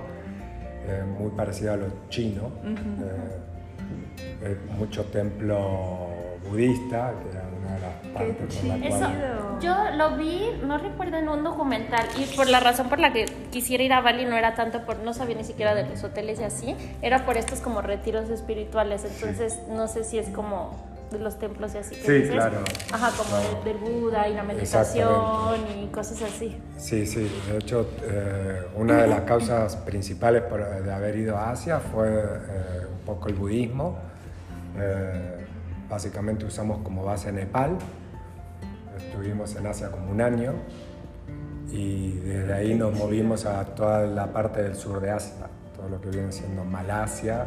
eh, 0.86 1.02
muy 1.18 1.32
parecida 1.32 1.72
a 1.72 1.78
lo 1.78 1.86
chino. 2.10 2.52
Mucho 4.78 5.04
templo 5.06 6.21
budista, 6.52 7.14
que 7.22 7.30
era 7.30 7.44
una 7.58 7.74
de 7.74 7.80
las 7.80 7.94
partes 8.12 8.56
por 8.56 8.64
las 8.66 8.82
Eso, 8.82 9.58
yo 9.60 9.74
lo 9.96 10.16
vi, 10.16 10.42
no 10.64 10.78
recuerdo 10.78 11.16
en 11.16 11.28
un 11.28 11.42
documental, 11.42 12.06
y 12.18 12.24
por 12.36 12.48
la 12.48 12.60
razón 12.60 12.88
por 12.88 12.98
la 12.98 13.12
que 13.12 13.24
quisiera 13.50 13.82
ir 13.82 13.92
a 13.92 14.00
Bali 14.00 14.24
no 14.24 14.36
era 14.36 14.54
tanto 14.54 14.82
por, 14.84 14.98
no 14.98 15.14
sabía 15.14 15.36
ni 15.36 15.44
siquiera 15.44 15.74
de 15.74 15.88
los 15.88 16.04
hoteles 16.04 16.40
y 16.40 16.44
así, 16.44 16.76
era 17.00 17.24
por 17.24 17.36
estos 17.36 17.60
como 17.60 17.80
retiros 17.82 18.28
espirituales, 18.28 19.04
entonces 19.04 19.60
no 19.68 19.88
sé 19.88 20.04
si 20.04 20.18
es 20.18 20.28
como 20.28 20.70
de 21.10 21.18
los 21.18 21.38
templos 21.38 21.74
y 21.74 21.78
así 21.78 21.94
que 21.94 22.02
Sí, 22.06 22.12
dices. 22.12 22.32
claro. 22.32 22.58
Ajá, 22.90 23.10
como 23.16 23.30
No. 23.36 23.64
del, 23.64 23.76
Buda 23.76 24.28
y 24.28 24.34
la 24.34 24.42
meditación 24.44 25.56
y 25.82 25.86
cosas 25.88 26.22
así. 26.22 26.56
Sí, 26.78 27.04
sí. 27.06 27.30
De 27.50 27.58
hecho, 27.58 27.86
eh, 28.02 28.62
una 28.76 29.02
de 29.02 29.08
las 29.08 29.20
causas 29.22 29.76
principales 29.76 30.42
por- 30.44 30.82
de 30.82 30.90
haber 30.92 31.16
ido 31.16 31.36
a 31.36 31.50
Asia 31.50 31.80
fue 31.80 32.08
eh, 32.08 32.86
un 32.90 33.00
poco 33.04 33.28
el 33.28 33.34
budismo. 33.34 33.98
Eh, 34.78 35.41
básicamente 35.92 36.46
usamos 36.46 36.78
como 36.78 37.04
base 37.04 37.30
Nepal. 37.30 37.76
Estuvimos 38.96 39.54
en 39.56 39.66
Asia 39.66 39.90
como 39.90 40.10
un 40.10 40.22
año 40.22 40.54
y 41.70 42.12
desde 42.12 42.54
ahí 42.54 42.74
nos 42.74 42.96
movimos 42.96 43.44
a 43.44 43.62
toda 43.66 44.06
la 44.06 44.32
parte 44.32 44.62
del 44.62 44.74
sur 44.74 45.02
de 45.02 45.10
Asia, 45.10 45.48
todo 45.76 45.90
lo 45.90 46.00
que 46.00 46.08
viene 46.08 46.32
siendo 46.32 46.64
Malasia, 46.64 47.46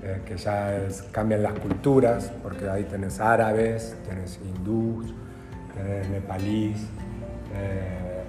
eh, 0.00 0.22
que 0.24 0.36
ya 0.36 0.86
cambian 1.10 1.42
las 1.42 1.54
culturas, 1.54 2.30
porque 2.40 2.68
ahí 2.68 2.84
tenés 2.84 3.18
árabes, 3.18 3.96
tenés 4.08 4.38
hindús, 4.44 5.12
tenés 5.74 6.08
nepalíes, 6.08 6.82
eh, 7.52 8.22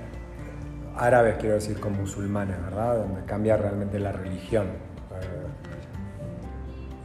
árabes 0.97 1.35
quiero 1.37 1.55
decir 1.55 1.79
con 1.79 1.95
musulmanes, 1.95 2.59
¿verdad? 2.59 2.97
Donde 2.97 3.23
cambia 3.25 3.55
realmente 3.55 3.99
la 3.99 4.13
religión. 4.13 4.65
Eh, 5.21 5.45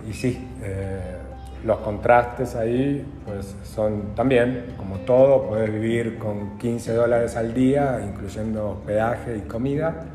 y 0.09 0.15
sí, 0.15 0.49
eh, 0.63 1.18
los 1.65 1.79
contrastes 1.79 2.55
ahí 2.55 3.05
pues 3.27 3.55
son 3.65 4.15
también, 4.15 4.75
como 4.77 4.99
todo, 5.01 5.49
puedes 5.49 5.73
vivir 5.73 6.19
con 6.19 6.57
15 6.59 6.93
dólares 6.95 7.37
al 7.37 7.53
día, 7.55 8.01
incluyendo 8.07 8.71
hospedaje 8.71 9.37
y 9.37 9.41
comida, 9.43 10.07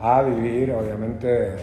a 0.00 0.22
vivir 0.22 0.72
obviamente, 0.72 1.56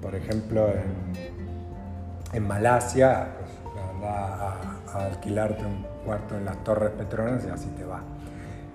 por 0.00 0.14
ejemplo, 0.14 0.68
en, 0.68 2.36
en 2.36 2.46
Malasia, 2.48 3.28
pues 3.38 3.50
anda 3.94 4.48
a, 4.48 4.98
a 4.98 5.06
alquilarte 5.06 5.64
un 5.64 5.86
cuarto 6.04 6.36
en 6.36 6.44
las 6.44 6.62
Torres 6.64 6.90
Petronas 6.90 7.44
y 7.46 7.50
así 7.50 7.68
te 7.76 7.84
va. 7.84 8.02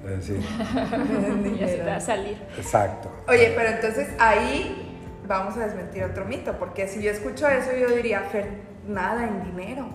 Es 0.03 0.09
decir, 0.27 0.37
Y 1.59 1.63
así 1.63 1.75
te 1.77 1.83
va 1.83 1.95
a 1.95 1.99
salir. 1.99 2.37
exacto. 2.57 3.09
Oye, 3.27 3.53
pero 3.55 3.69
entonces 3.69 4.07
ahí 4.17 4.85
vamos 5.27 5.57
a 5.57 5.65
desmentir 5.65 6.03
otro 6.05 6.25
mito, 6.25 6.53
porque 6.57 6.87
si 6.87 7.01
yo 7.03 7.11
escucho 7.11 7.47
eso, 7.47 7.69
yo 7.79 7.93
diría, 7.95 8.21
Fer, 8.21 8.47
nada 8.89 9.23
en 9.27 9.43
dinero. 9.43 9.87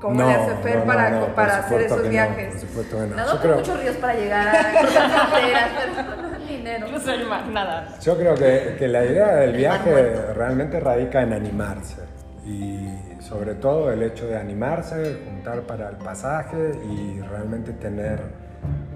¿Cómo 0.00 0.14
No, 0.14 0.26
le 0.28 0.34
hace 0.34 0.54
Fer 0.62 0.76
no, 0.76 0.80
no, 0.80 0.86
para, 0.86 1.34
para 1.34 1.56
hacer 1.58 1.82
esos 1.82 1.98
que 1.98 2.04
no, 2.04 2.10
viajes? 2.10 2.48
por 2.52 2.60
supuesto 2.60 2.96
que 2.96 3.06
no. 3.06 3.16
Nado 3.16 3.26
Yo 3.26 3.32
por 3.34 3.42
creo- 3.42 3.56
muchos 3.58 3.80
ríos 3.82 3.96
para 3.96 4.14
llegar 4.14 4.48
a 4.56 4.80
cruzar 4.80 5.10
fronteras, 5.10 5.70
pero 5.76 6.22
no 6.22 6.38
dinero. 6.46 6.86
Incluso 6.86 7.12
el 7.12 7.26
mar, 7.28 7.46
nada. 7.48 7.88
Yo 8.00 8.16
creo 8.16 8.34
que, 8.34 8.76
que 8.78 8.88
la 8.88 9.04
idea 9.04 9.28
del 9.36 9.52
viaje 9.56 10.32
realmente 10.34 10.80
radica 10.80 11.20
en 11.22 11.34
animarse 11.34 11.96
y 12.46 12.88
sobre 13.20 13.54
todo 13.56 13.92
el 13.92 14.02
hecho 14.02 14.26
de 14.26 14.38
animarse, 14.38 15.20
juntar 15.26 15.60
para 15.62 15.90
el 15.90 15.96
pasaje 15.96 16.72
y 16.90 17.20
realmente 17.20 17.72
tener 17.74 18.20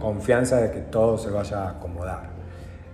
confianza 0.00 0.56
de 0.56 0.70
que 0.70 0.80
todo 0.80 1.18
se 1.18 1.28
vaya 1.30 1.64
a 1.64 1.70
acomodar. 1.72 2.22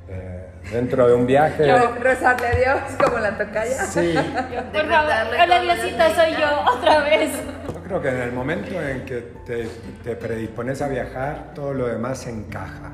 Eh, 0.09 0.50
dentro 0.70 1.06
de 1.08 1.14
un 1.14 1.26
viaje... 1.26 1.66
Yo 1.66 1.94
rezarle 2.00 2.46
a 2.46 2.54
Dios 2.54 2.80
como 3.02 3.18
la 3.18 3.36
tocaya. 3.36 3.84
Sí, 3.86 4.14
Por 4.72 4.88
favor, 4.88 5.12
hola 5.42 5.60
Diosito, 5.62 6.04
soy 6.14 6.32
yo 6.32 6.76
otra 6.76 7.00
vez. 7.02 7.30
yo 7.66 7.82
creo 7.82 8.02
que 8.02 8.08
en 8.08 8.20
el 8.20 8.32
momento 8.32 8.80
en 8.80 9.04
que 9.04 9.20
te, 9.46 9.68
te 10.04 10.16
predispones 10.16 10.80
a 10.82 10.88
viajar, 10.88 11.52
todo 11.54 11.72
lo 11.74 11.86
demás 11.88 12.18
se 12.18 12.30
encaja. 12.30 12.92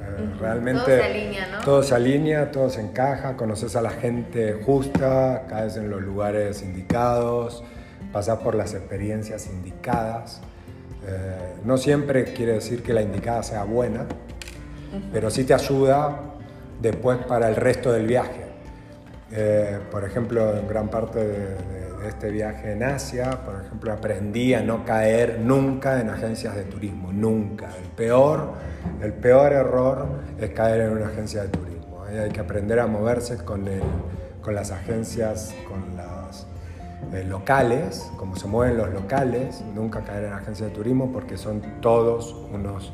Eh, 0.00 0.34
Realmente 0.40 0.82
Todo 0.84 0.92
se 1.02 1.04
alinea, 1.04 1.46
¿no? 1.48 1.58
Todo 1.64 1.82
se 1.82 1.94
alinea, 1.94 2.50
todo 2.52 2.70
se 2.70 2.80
encaja, 2.80 3.36
conoces 3.36 3.74
a 3.76 3.82
la 3.82 3.90
gente 3.90 4.60
justa, 4.64 5.44
caes 5.48 5.76
en 5.76 5.90
los 5.90 6.00
lugares 6.02 6.62
indicados, 6.62 7.64
pasas 8.12 8.38
por 8.38 8.54
las 8.54 8.72
experiencias 8.74 9.46
indicadas. 9.48 10.40
Eh, 11.08 11.54
no 11.64 11.76
siempre 11.76 12.24
quiere 12.24 12.52
decir 12.54 12.82
que 12.82 12.92
la 12.92 13.02
indicada 13.02 13.42
sea 13.42 13.64
buena, 13.64 14.06
pero 15.12 15.28
sí 15.30 15.44
te 15.44 15.54
ayuda 15.54 16.20
después 16.80 17.18
para 17.26 17.48
el 17.48 17.56
resto 17.56 17.92
del 17.92 18.06
viaje. 18.06 18.44
Eh, 19.32 19.78
por 19.90 20.04
ejemplo, 20.04 20.56
en 20.56 20.68
gran 20.68 20.88
parte 20.88 21.18
de, 21.18 21.26
de- 21.54 21.86
de 21.96 22.08
este 22.08 22.30
viaje 22.30 22.72
en 22.72 22.82
Asia, 22.84 23.30
por 23.44 23.60
ejemplo, 23.64 23.90
aprendí 23.92 24.52
a 24.54 24.60
no 24.60 24.84
caer 24.84 25.40
nunca 25.40 26.00
en 26.00 26.10
agencias 26.10 26.54
de 26.54 26.62
turismo, 26.64 27.10
nunca. 27.10 27.70
El 27.82 27.88
peor, 27.88 28.52
el 29.02 29.12
peor 29.14 29.52
error 29.52 30.06
es 30.38 30.50
caer 30.50 30.82
en 30.82 30.90
una 30.92 31.06
agencia 31.06 31.42
de 31.42 31.48
turismo. 31.48 32.04
Ahí 32.04 32.18
hay 32.18 32.30
que 32.30 32.38
aprender 32.40 32.78
a 32.80 32.86
moverse 32.86 33.38
con, 33.38 33.66
el- 33.66 33.82
con 34.42 34.54
las 34.54 34.70
agencias, 34.70 35.54
con 35.68 35.96
las 35.96 36.46
eh, 37.12 37.24
locales, 37.24 38.08
como 38.18 38.36
se 38.36 38.46
mueven 38.46 38.76
los 38.76 38.90
locales, 38.90 39.62
nunca 39.74 40.02
caer 40.02 40.24
en 40.26 40.34
agencias 40.34 40.68
de 40.68 40.74
turismo 40.76 41.10
porque 41.12 41.36
son 41.36 41.62
todos 41.80 42.34
unos 42.52 42.92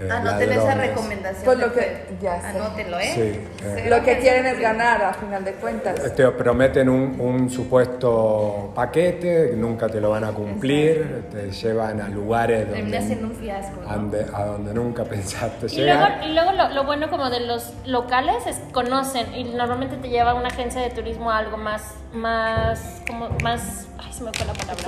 eh, 0.00 0.08
Anoten 0.10 0.50
esa 0.52 0.64
ladrones. 0.64 0.88
recomendación. 0.90 1.44
Pues 1.44 1.58
lo 1.58 1.72
que- 1.72 1.80
Fer. 1.80 2.06
ya 2.20 2.40
sé. 2.40 2.46
Anótenlo, 2.58 2.98
¿eh? 2.98 3.12
Sí, 3.14 3.64
eh. 3.66 3.86
Lo 3.88 4.02
que 4.02 4.18
quieren 4.18 4.46
es 4.46 4.58
ganar 4.60 5.02
a 5.02 5.12
final 5.14 5.44
de 5.44 5.52
cuentas. 5.54 6.14
Te 6.14 6.26
prometen 6.30 6.88
un, 6.88 7.20
un 7.20 7.50
supuesto 7.50 8.72
paquete, 8.74 9.52
nunca 9.56 9.88
te 9.88 10.00
lo 10.00 10.10
van 10.10 10.24
a 10.24 10.32
cumplir, 10.32 11.24
te 11.30 11.50
llevan 11.50 12.00
a 12.00 12.08
lugares 12.08 12.70
Termina 12.70 13.00
siendo 13.00 13.28
donde, 13.28 13.34
un 13.36 13.40
fiasco. 13.42 13.80
¿no? 13.82 13.88
a 13.90 13.94
donde, 13.96 14.26
a 14.32 14.44
donde 14.46 14.74
nunca 14.74 15.04
pensaste 15.10 15.66
Y 15.70 15.84
luego, 15.84 16.04
y 16.26 16.32
luego 16.34 16.52
lo, 16.52 16.68
lo 16.70 16.84
bueno 16.84 17.10
como 17.10 17.28
de 17.30 17.40
los 17.40 17.72
locales 17.86 18.46
es 18.46 18.56
conocen 18.72 19.34
y 19.34 19.44
normalmente 19.44 19.96
te 19.96 20.08
lleva 20.08 20.34
una 20.34 20.48
agencia 20.48 20.80
de 20.80 20.90
turismo 20.90 21.30
a 21.30 21.38
algo 21.38 21.56
más, 21.56 21.94
más, 22.12 23.02
como 23.06 23.28
más, 23.42 23.86
ay 23.98 24.12
se 24.12 24.24
me 24.24 24.32
fue 24.32 24.46
la 24.46 24.52
palabra. 24.54 24.84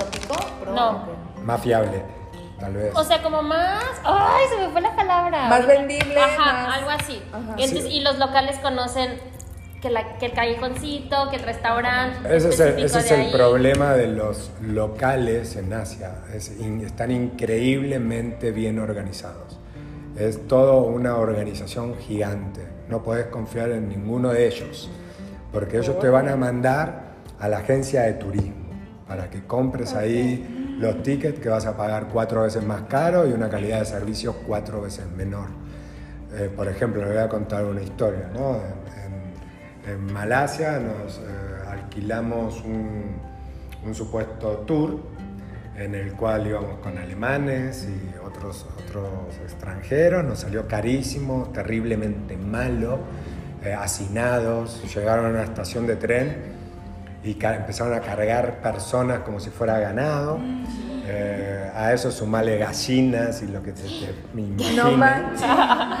No. 0.73 1.05
Más 1.43 1.61
fiable, 1.61 2.01
tal 2.63 2.73
vez. 2.73 2.91
O 2.95 3.03
sea, 3.03 3.21
como 3.21 3.41
más, 3.41 3.83
ay 4.05 4.43
se 4.49 4.57
me 4.65 4.69
fue 4.71 4.81
la 4.81 4.95
palabra. 4.95 5.49
Más 5.49 5.67
vendible, 5.67 6.17
Ajá, 6.19 6.67
más- 6.67 6.77
algo 6.77 6.89
así. 6.91 7.21
Ajá. 7.31 7.55
Entonces, 7.57 7.83
Sí. 7.83 7.97
y 7.97 7.99
los 8.01 8.17
locales 8.19 8.57
conocen 8.59 9.19
que, 9.81 9.89
la, 9.89 10.17
que 10.17 10.27
el 10.27 10.31
callejoncito, 10.33 11.29
que 11.29 11.35
el 11.35 11.43
restaurante. 11.43 12.33
ese 12.35 12.49
es 12.49 12.59
el, 12.61 12.79
ese 12.83 12.99
es 13.25 13.31
problema 13.33 13.93
de 13.95 14.07
los 14.07 14.51
locales 14.61 15.57
en 15.57 15.73
Asia. 15.73 16.15
Es 16.33 16.57
in- 16.59 16.81
están 16.85 17.11
increíblemente 17.11 18.51
bien 18.51 18.79
organizados. 18.79 19.59
Es 20.17 20.47
todo 20.47 20.83
una 20.83 21.17
organización 21.17 21.95
gigante. 21.97 22.61
No 22.87 23.03
podés 23.03 23.25
confiar 23.27 23.71
en 23.71 23.89
ninguno 23.89 24.29
de 24.29 24.47
ellos, 24.47 24.89
porque 25.51 25.77
ellos 25.79 25.99
te 25.99 26.07
van 26.09 26.29
a 26.29 26.35
mandar 26.37 27.13
a 27.39 27.47
la 27.49 27.57
agencia 27.57 28.03
de 28.03 28.13
turismo 28.13 28.63
para 29.07 29.29
que 29.29 29.43
compres 29.45 29.93
ahí 29.95 30.62
los 30.79 31.03
tickets 31.03 31.39
que 31.39 31.49
vas 31.49 31.65
a 31.65 31.77
pagar 31.77 32.07
cuatro 32.11 32.43
veces 32.43 32.63
más 32.63 32.83
caro 32.83 33.27
y 33.27 33.33
una 33.33 33.49
calidad 33.49 33.79
de 33.79 33.85
servicio 33.85 34.33
cuatro 34.45 34.81
veces 34.81 35.05
menor. 35.15 35.47
Eh, 36.35 36.51
por 36.55 36.67
ejemplo, 36.67 37.03
le 37.03 37.09
voy 37.09 37.17
a 37.17 37.29
contar 37.29 37.63
una 37.63 37.81
historia. 37.81 38.29
¿no? 38.33 38.57
En, 39.85 40.13
Malasia 40.13 40.79
nos 40.79 41.17
eh, 41.17 41.21
alquilamos 41.69 42.61
un, 42.63 43.17
un 43.85 43.93
supuesto 43.93 44.59
tour 44.59 44.97
en 45.75 45.93
el 45.95 46.13
cual 46.13 46.47
íbamos 46.47 46.79
con 46.79 46.97
alemanes 46.97 47.87
y 47.87 48.25
otros, 48.25 48.65
otros 48.85 49.35
extranjeros. 49.43 50.23
Nos 50.23 50.39
salió 50.39 50.67
carísimo, 50.67 51.49
terriblemente 51.53 52.37
malo, 52.37 52.99
eh, 53.63 53.73
hacinados. 53.73 54.81
Llegaron 54.95 55.25
a 55.25 55.29
una 55.29 55.43
estación 55.43 55.85
de 55.85 55.95
tren 55.97 56.52
y 57.23 57.37
empezaron 57.41 57.93
a 57.93 58.01
cargar 58.01 58.61
personas 58.61 59.19
como 59.19 59.39
si 59.39 59.49
fuera 59.49 59.79
ganado. 59.79 60.39
Eh, 61.05 61.69
a 61.75 61.91
eso 61.91 62.11
sumarle 62.11 62.57
gallinas 62.57 63.41
y 63.41 63.47
lo 63.47 63.61
que 63.61 63.73
te, 63.73 63.83
te 63.83 64.13
me 64.33 64.41
imagines. 64.41 64.75
No. 64.75 64.93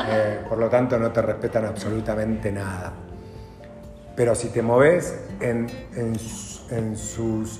Eh, 0.09 0.39
por 0.47 0.57
lo 0.57 0.69
tanto, 0.69 0.97
no 0.97 1.11
te 1.11 1.21
respetan 1.21 1.65
absolutamente 1.65 2.51
nada. 2.51 2.93
Pero 4.15 4.35
si 4.35 4.49
te 4.49 4.61
moves 4.61 5.17
en, 5.39 5.67
en 5.95 6.15
en 6.71 6.97
sus 6.97 7.59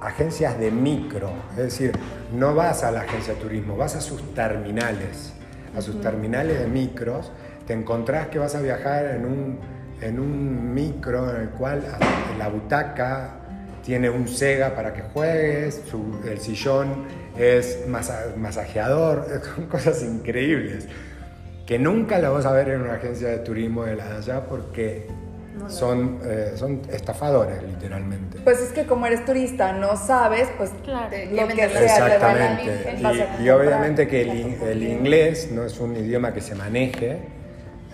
agencias 0.00 0.58
de 0.58 0.70
micro, 0.70 1.30
es 1.52 1.56
decir, 1.56 1.92
no 2.32 2.54
vas 2.54 2.84
a 2.84 2.90
la 2.90 3.00
agencia 3.00 3.34
de 3.34 3.40
turismo, 3.40 3.76
vas 3.76 3.96
a 3.96 4.00
sus 4.00 4.34
terminales, 4.34 5.32
a 5.76 5.80
sus 5.80 6.00
terminales 6.00 6.60
de 6.60 6.66
micros, 6.66 7.32
te 7.66 7.72
encontrás 7.72 8.28
que 8.28 8.38
vas 8.38 8.54
a 8.54 8.60
viajar 8.60 9.06
en 9.06 9.24
un, 9.24 9.58
en 10.00 10.18
un 10.20 10.74
micro 10.74 11.34
en 11.34 11.42
el 11.42 11.48
cual 11.50 11.82
la 12.38 12.48
butaca 12.48 13.30
tiene 13.84 14.10
un 14.10 14.26
Sega 14.28 14.74
para 14.74 14.92
que 14.92 15.02
juegues, 15.14 15.82
su- 15.90 16.20
el 16.28 16.38
sillón 16.40 17.04
es 17.38 17.86
masa- 17.88 18.34
masajeador, 18.36 19.26
son 19.54 19.66
cosas 19.66 20.02
increíbles 20.02 20.86
que 21.66 21.78
nunca 21.78 22.18
la 22.18 22.30
vas 22.30 22.46
a 22.46 22.52
ver 22.52 22.68
en 22.68 22.82
una 22.82 22.94
agencia 22.94 23.28
de 23.28 23.38
turismo 23.38 23.84
de 23.84 23.96
la 23.96 24.08
de 24.08 24.16
allá 24.18 24.44
porque 24.46 25.06
son, 25.68 26.18
eh, 26.24 26.52
son 26.54 26.82
estafadores, 26.92 27.60
literalmente. 27.62 28.38
Pues 28.44 28.60
es 28.60 28.68
que 28.70 28.84
como 28.86 29.06
eres 29.06 29.24
turista, 29.24 29.72
no 29.72 29.96
sabes, 29.96 30.48
pues 30.58 30.70
Claro. 30.84 31.08
te- 31.10 31.26
lo 31.26 31.48
que 31.48 31.56
sea 31.56 31.68
te 31.68 32.18
van 32.24 32.36
a 32.38 32.60
Exactamente. 32.62 33.38
Y, 33.40 33.44
y 33.44 33.50
obviamente 33.50 34.06
que 34.06 34.20
el, 34.22 34.62
el 34.62 34.82
inglés 34.82 35.50
no 35.52 35.64
es 35.64 35.80
un 35.80 35.96
idioma 35.96 36.32
que 36.32 36.40
se 36.40 36.54
maneje, 36.54 37.18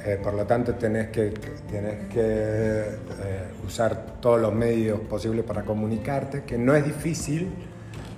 eh, 0.04 0.18
por 0.22 0.34
lo 0.34 0.44
tanto 0.46 0.74
tenés 0.74 1.08
que, 1.08 1.30
tenés 1.70 2.08
que 2.08 2.20
eh, 2.20 3.44
usar 3.66 3.96
todos 4.20 4.40
los 4.40 4.52
medios 4.52 5.00
posibles 5.00 5.44
para 5.44 5.62
comunicarte, 5.62 6.42
que 6.44 6.58
no 6.58 6.74
es 6.74 6.84
difícil, 6.84 7.52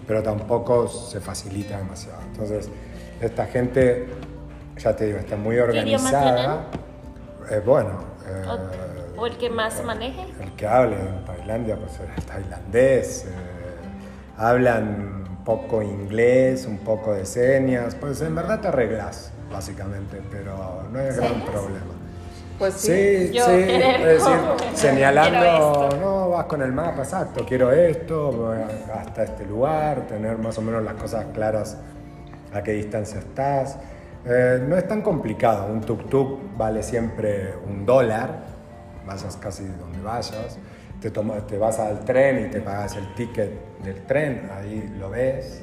pero 0.06 0.22
tampoco 0.22 0.88
se 0.88 1.20
facilita 1.20 1.78
demasiado. 1.78 2.20
Entonces, 2.32 2.68
esta 3.20 3.46
gente, 3.46 4.06
ya 4.78 4.94
te 4.96 5.06
digo, 5.06 5.18
está 5.18 5.36
muy 5.36 5.58
organizada. 5.58 6.66
Eh, 7.50 7.60
bueno, 7.64 8.04
eh, 8.26 8.44
O, 9.16 9.22
o 9.22 9.26
el 9.26 9.36
que 9.36 9.50
más 9.50 9.82
maneje. 9.84 10.26
el 10.40 10.52
que 10.52 10.66
hable 10.66 10.96
en 10.96 11.24
Tailandia, 11.24 11.76
pues 11.76 11.92
es 12.18 12.26
tailandés. 12.26 13.24
eh, 13.26 13.28
hablan 14.36 15.24
un 15.28 15.44
poco 15.44 15.82
inglés, 15.82 16.66
un 16.66 16.78
poco 16.78 17.12
de 17.12 17.24
señas. 17.26 17.94
Pues 17.94 18.20
en 18.22 18.34
verdad 18.34 18.60
te 18.60 18.68
arreglas, 18.68 19.30
básicamente, 19.54 20.20
pero 20.30 20.82
no 20.92 20.98
hay 20.98 21.06
gran 21.14 21.40
problema. 21.44 21.94
Pues 22.58 22.74
sí. 22.74 23.28
Sí, 23.28 23.32
Yo 23.32 23.44
sí, 23.46 23.50
es 23.52 24.04
decir, 24.04 24.38
señalando, 24.74 25.88
no, 26.00 26.28
vas 26.30 26.44
con 26.46 26.62
el 26.62 26.72
mapa, 26.72 27.02
exacto, 27.02 27.44
quiero 27.46 27.70
esto, 27.72 28.30
voy 28.32 28.58
hasta 28.94 29.24
este 29.24 29.44
lugar, 29.46 30.06
tener 30.06 30.38
más 30.38 30.56
o 30.58 30.62
menos 30.62 30.82
las 30.82 30.94
cosas 30.94 31.26
claras 31.32 31.76
a 32.52 32.62
qué 32.62 32.72
distancia 32.72 33.18
estás. 33.18 33.78
Eh, 34.26 34.64
no 34.68 34.76
es 34.76 34.86
tan 34.88 35.02
complicado, 35.02 35.66
un 35.66 35.82
tuk-tuk 35.82 36.56
vale 36.56 36.82
siempre 36.82 37.54
un 37.66 37.84
dólar, 37.84 38.44
vayas 39.06 39.36
casi 39.36 39.64
donde 39.64 40.00
vayas, 40.00 40.56
te, 41.00 41.10
toma- 41.10 41.46
te 41.46 41.58
vas 41.58 41.78
al 41.78 42.00
tren 42.04 42.46
y 42.46 42.50
te 42.50 42.60
pagas 42.60 42.96
el 42.96 43.14
ticket 43.14 43.50
del 43.84 44.02
tren, 44.06 44.48
ahí 44.56 44.94
lo 44.98 45.10
ves, 45.10 45.62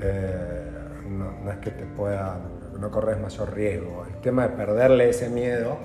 Eh, 0.00 0.70
no, 1.08 1.30
no 1.44 1.50
es 1.52 1.58
que 1.58 1.70
te 1.70 1.84
pueda, 1.84 2.36
no 2.84 2.90
corres 2.90 3.18
mayor 3.18 3.54
riesgo. 3.54 4.04
El 4.06 4.20
tema 4.20 4.42
de 4.46 4.50
perderle 4.50 5.08
ese 5.08 5.30
miedo 5.30 5.78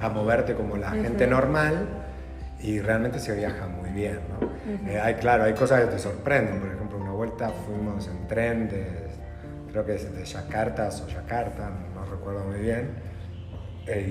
a 0.00 0.08
moverte 0.10 0.54
como 0.54 0.76
la 0.76 0.90
gente 0.90 1.26
normal 1.26 1.88
y 2.60 2.78
realmente 2.80 3.18
se 3.18 3.34
viaja 3.34 3.66
muy 3.68 3.88
bien, 3.90 4.20
¿no? 4.28 4.90
Eh, 4.90 5.00
hay, 5.00 5.14
claro, 5.14 5.44
hay 5.44 5.54
cosas 5.54 5.80
que 5.80 5.86
te 5.92 5.98
sorprenden, 5.98 6.60
por 6.60 6.70
ejemplo, 6.70 6.98
una 6.98 7.12
vuelta 7.12 7.50
fuimos 7.66 8.06
en 8.06 8.28
tren 8.28 8.68
de, 8.68 8.86
creo 9.70 9.84
que 9.86 9.94
es 9.94 10.14
de 10.14 10.24
Yakarta 10.24 10.88
o 10.88 11.08
Yakarta, 11.08 11.70
no 11.94 12.04
recuerdo 12.04 12.44
muy 12.44 12.60
bien, 12.60 12.90
eh, 13.86 14.06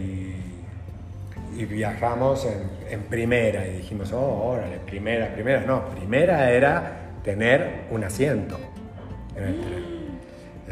y, 1.56 1.62
y 1.62 1.66
viajamos 1.66 2.46
en, 2.46 2.70
en 2.90 3.04
primera 3.04 3.68
y 3.68 3.78
dijimos, 3.78 4.12
oh, 4.14 4.50
órale, 4.50 4.80
primera, 4.80 5.32
primera, 5.32 5.62
no, 5.62 5.90
primera 5.90 6.50
era 6.50 7.12
tener 7.24 7.84
un 7.92 8.04
asiento 8.04 8.60
en 9.36 9.44
el 9.44 9.62
tren. 9.62 10.01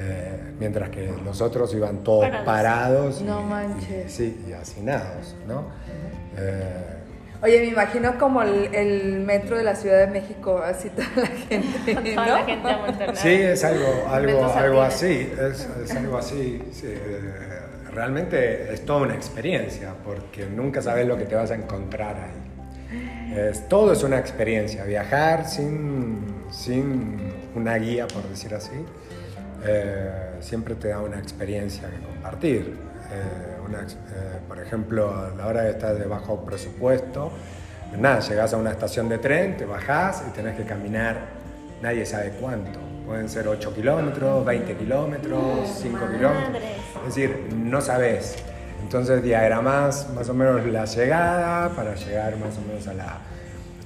Eh, 0.01 0.53
mientras 0.59 0.89
que 0.91 1.11
los 1.25 1.41
otros 1.41 1.73
iban 1.73 2.03
todos 2.05 2.23
Parados. 2.29 2.45
parados, 2.45 3.21
y, 3.21 3.23
No 3.25 3.41
y- 3.41 3.43
manches. 3.43 4.11
sí, 4.11 4.45
y 4.47 4.53
hacinados, 4.53 5.35
¿no? 5.45 5.65
Eh, 6.37 6.63
Oye, 7.41 7.59
me 7.61 7.65
imagino 7.67 8.17
como 8.17 8.41
el, 8.43 8.73
el 8.75 9.19
metro 9.21 9.57
de 9.57 9.63
la 9.63 9.75
Ciudad 9.75 9.99
de 9.99 10.07
México, 10.07 10.61
así 10.63 10.89
toda 10.89 11.07
la 11.15 11.25
gente, 11.49 11.95
Toda 11.95 12.25
¿no? 12.27 12.33
la 12.37 12.43
gente 12.45 12.69
amontonada. 12.69 13.15
Sí, 13.15 13.29
es 13.29 13.63
algo, 13.63 14.07
algo, 14.09 14.45
algo 14.53 14.81
así, 14.81 15.31
es, 15.41 15.67
es 15.83 15.91
algo 15.95 16.17
así. 16.17 16.61
sí, 16.71 16.87
eh, 16.87 17.59
realmente 17.93 18.73
es 18.73 18.85
toda 18.85 19.01
una 19.03 19.15
experiencia, 19.15 19.93
porque 20.05 20.45
nunca 20.45 20.81
sabes 20.81 21.07
lo 21.07 21.17
que 21.17 21.25
te 21.25 21.35
vas 21.35 21.51
a 21.51 21.55
encontrar 21.55 22.15
ahí. 22.17 23.35
Es, 23.37 23.67
todo 23.69 23.93
es 23.93 24.03
una 24.03 24.17
experiencia, 24.19 24.83
viajar 24.83 25.47
sin, 25.47 26.19
sin 26.51 27.17
una 27.55 27.75
guía, 27.75 28.07
por 28.07 28.23
decir 28.29 28.53
así, 28.53 28.71
eh, 29.65 30.37
siempre 30.39 30.75
te 30.75 30.89
da 30.89 30.99
una 30.99 31.19
experiencia 31.19 31.89
que 31.89 31.99
compartir. 32.05 32.77
Eh, 33.11 33.59
una 33.65 33.81
eh, 33.81 34.39
por 34.47 34.59
ejemplo, 34.59 35.15
a 35.15 35.29
la 35.35 35.47
hora 35.47 35.63
de 35.63 35.71
estar 35.71 35.95
de 35.95 36.05
bajo 36.05 36.45
presupuesto, 36.45 37.31
nada, 37.97 38.19
llegás 38.19 38.53
a 38.53 38.57
una 38.57 38.71
estación 38.71 39.09
de 39.09 39.17
tren, 39.17 39.57
te 39.57 39.65
bajás 39.65 40.23
y 40.27 40.31
tenés 40.31 40.55
que 40.55 40.63
caminar, 40.63 41.17
nadie 41.81 42.05
sabe 42.05 42.31
cuánto. 42.39 42.79
Pueden 43.05 43.27
ser 43.27 43.47
8 43.47 43.73
kilómetros, 43.73 44.45
20 44.45 44.75
kilómetros, 44.75 45.79
5 45.81 45.99
kilómetros. 46.11 46.63
Es 47.07 47.15
decir, 47.15 47.49
no 47.55 47.81
sabes. 47.81 48.35
Entonces 48.83 49.23
diagramás 49.23 50.09
más 50.13 50.29
o 50.29 50.33
menos 50.33 50.63
la 50.65 50.85
llegada 50.85 51.69
para 51.69 51.95
llegar 51.95 52.37
más 52.37 52.57
o 52.57 52.61
menos 52.61 52.87
a 52.87 52.93
la, 52.93 53.19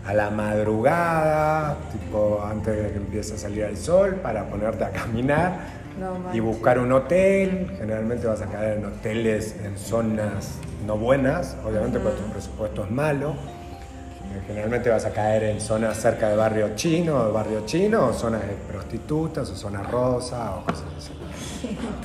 a 0.06 0.14
la 0.14 0.30
madrugada, 0.30 1.78
tipo 1.92 2.44
antes 2.44 2.76
de 2.76 2.92
que 2.92 2.98
empiece 2.98 3.36
a 3.36 3.38
salir 3.38 3.64
el 3.64 3.78
sol, 3.78 4.16
para 4.16 4.46
ponerte 4.46 4.84
a 4.84 4.92
caminar 4.92 5.60
No 6.00 6.34
y 6.34 6.40
buscar 6.40 6.80
un 6.80 6.92
hotel. 6.92 7.72
Generalmente 7.78 8.28
vas 8.28 8.42
a 8.42 8.48
caer 8.48 8.80
en 8.80 8.86
hoteles 8.86 9.56
en 9.64 9.78
zonas 9.78 10.60
no 10.86 10.98
buenas, 10.98 11.56
obviamente 11.66 12.00
porque 12.00 12.22
tu 12.22 12.32
presupuesto 12.32 12.84
es 12.84 12.92
malo. 12.92 13.32
Eh, 13.32 14.42
Generalmente 14.48 14.90
vas 14.90 15.06
a 15.06 15.12
caer 15.12 15.44
en 15.44 15.62
zonas 15.62 15.98
cerca 15.98 16.30
de 16.30 16.36
barrio 16.36 16.76
chino, 16.76 17.32
barrio 17.32 17.66
chino, 17.66 18.08
o 18.08 18.14
zonas 18.14 18.42
de 18.42 18.56
prostitutas, 18.72 19.50
o 19.50 19.56
zonas 19.56 19.90
rosa, 19.90 20.56
o 20.56 20.66
cosas 20.66 20.86
así. 20.98 21.12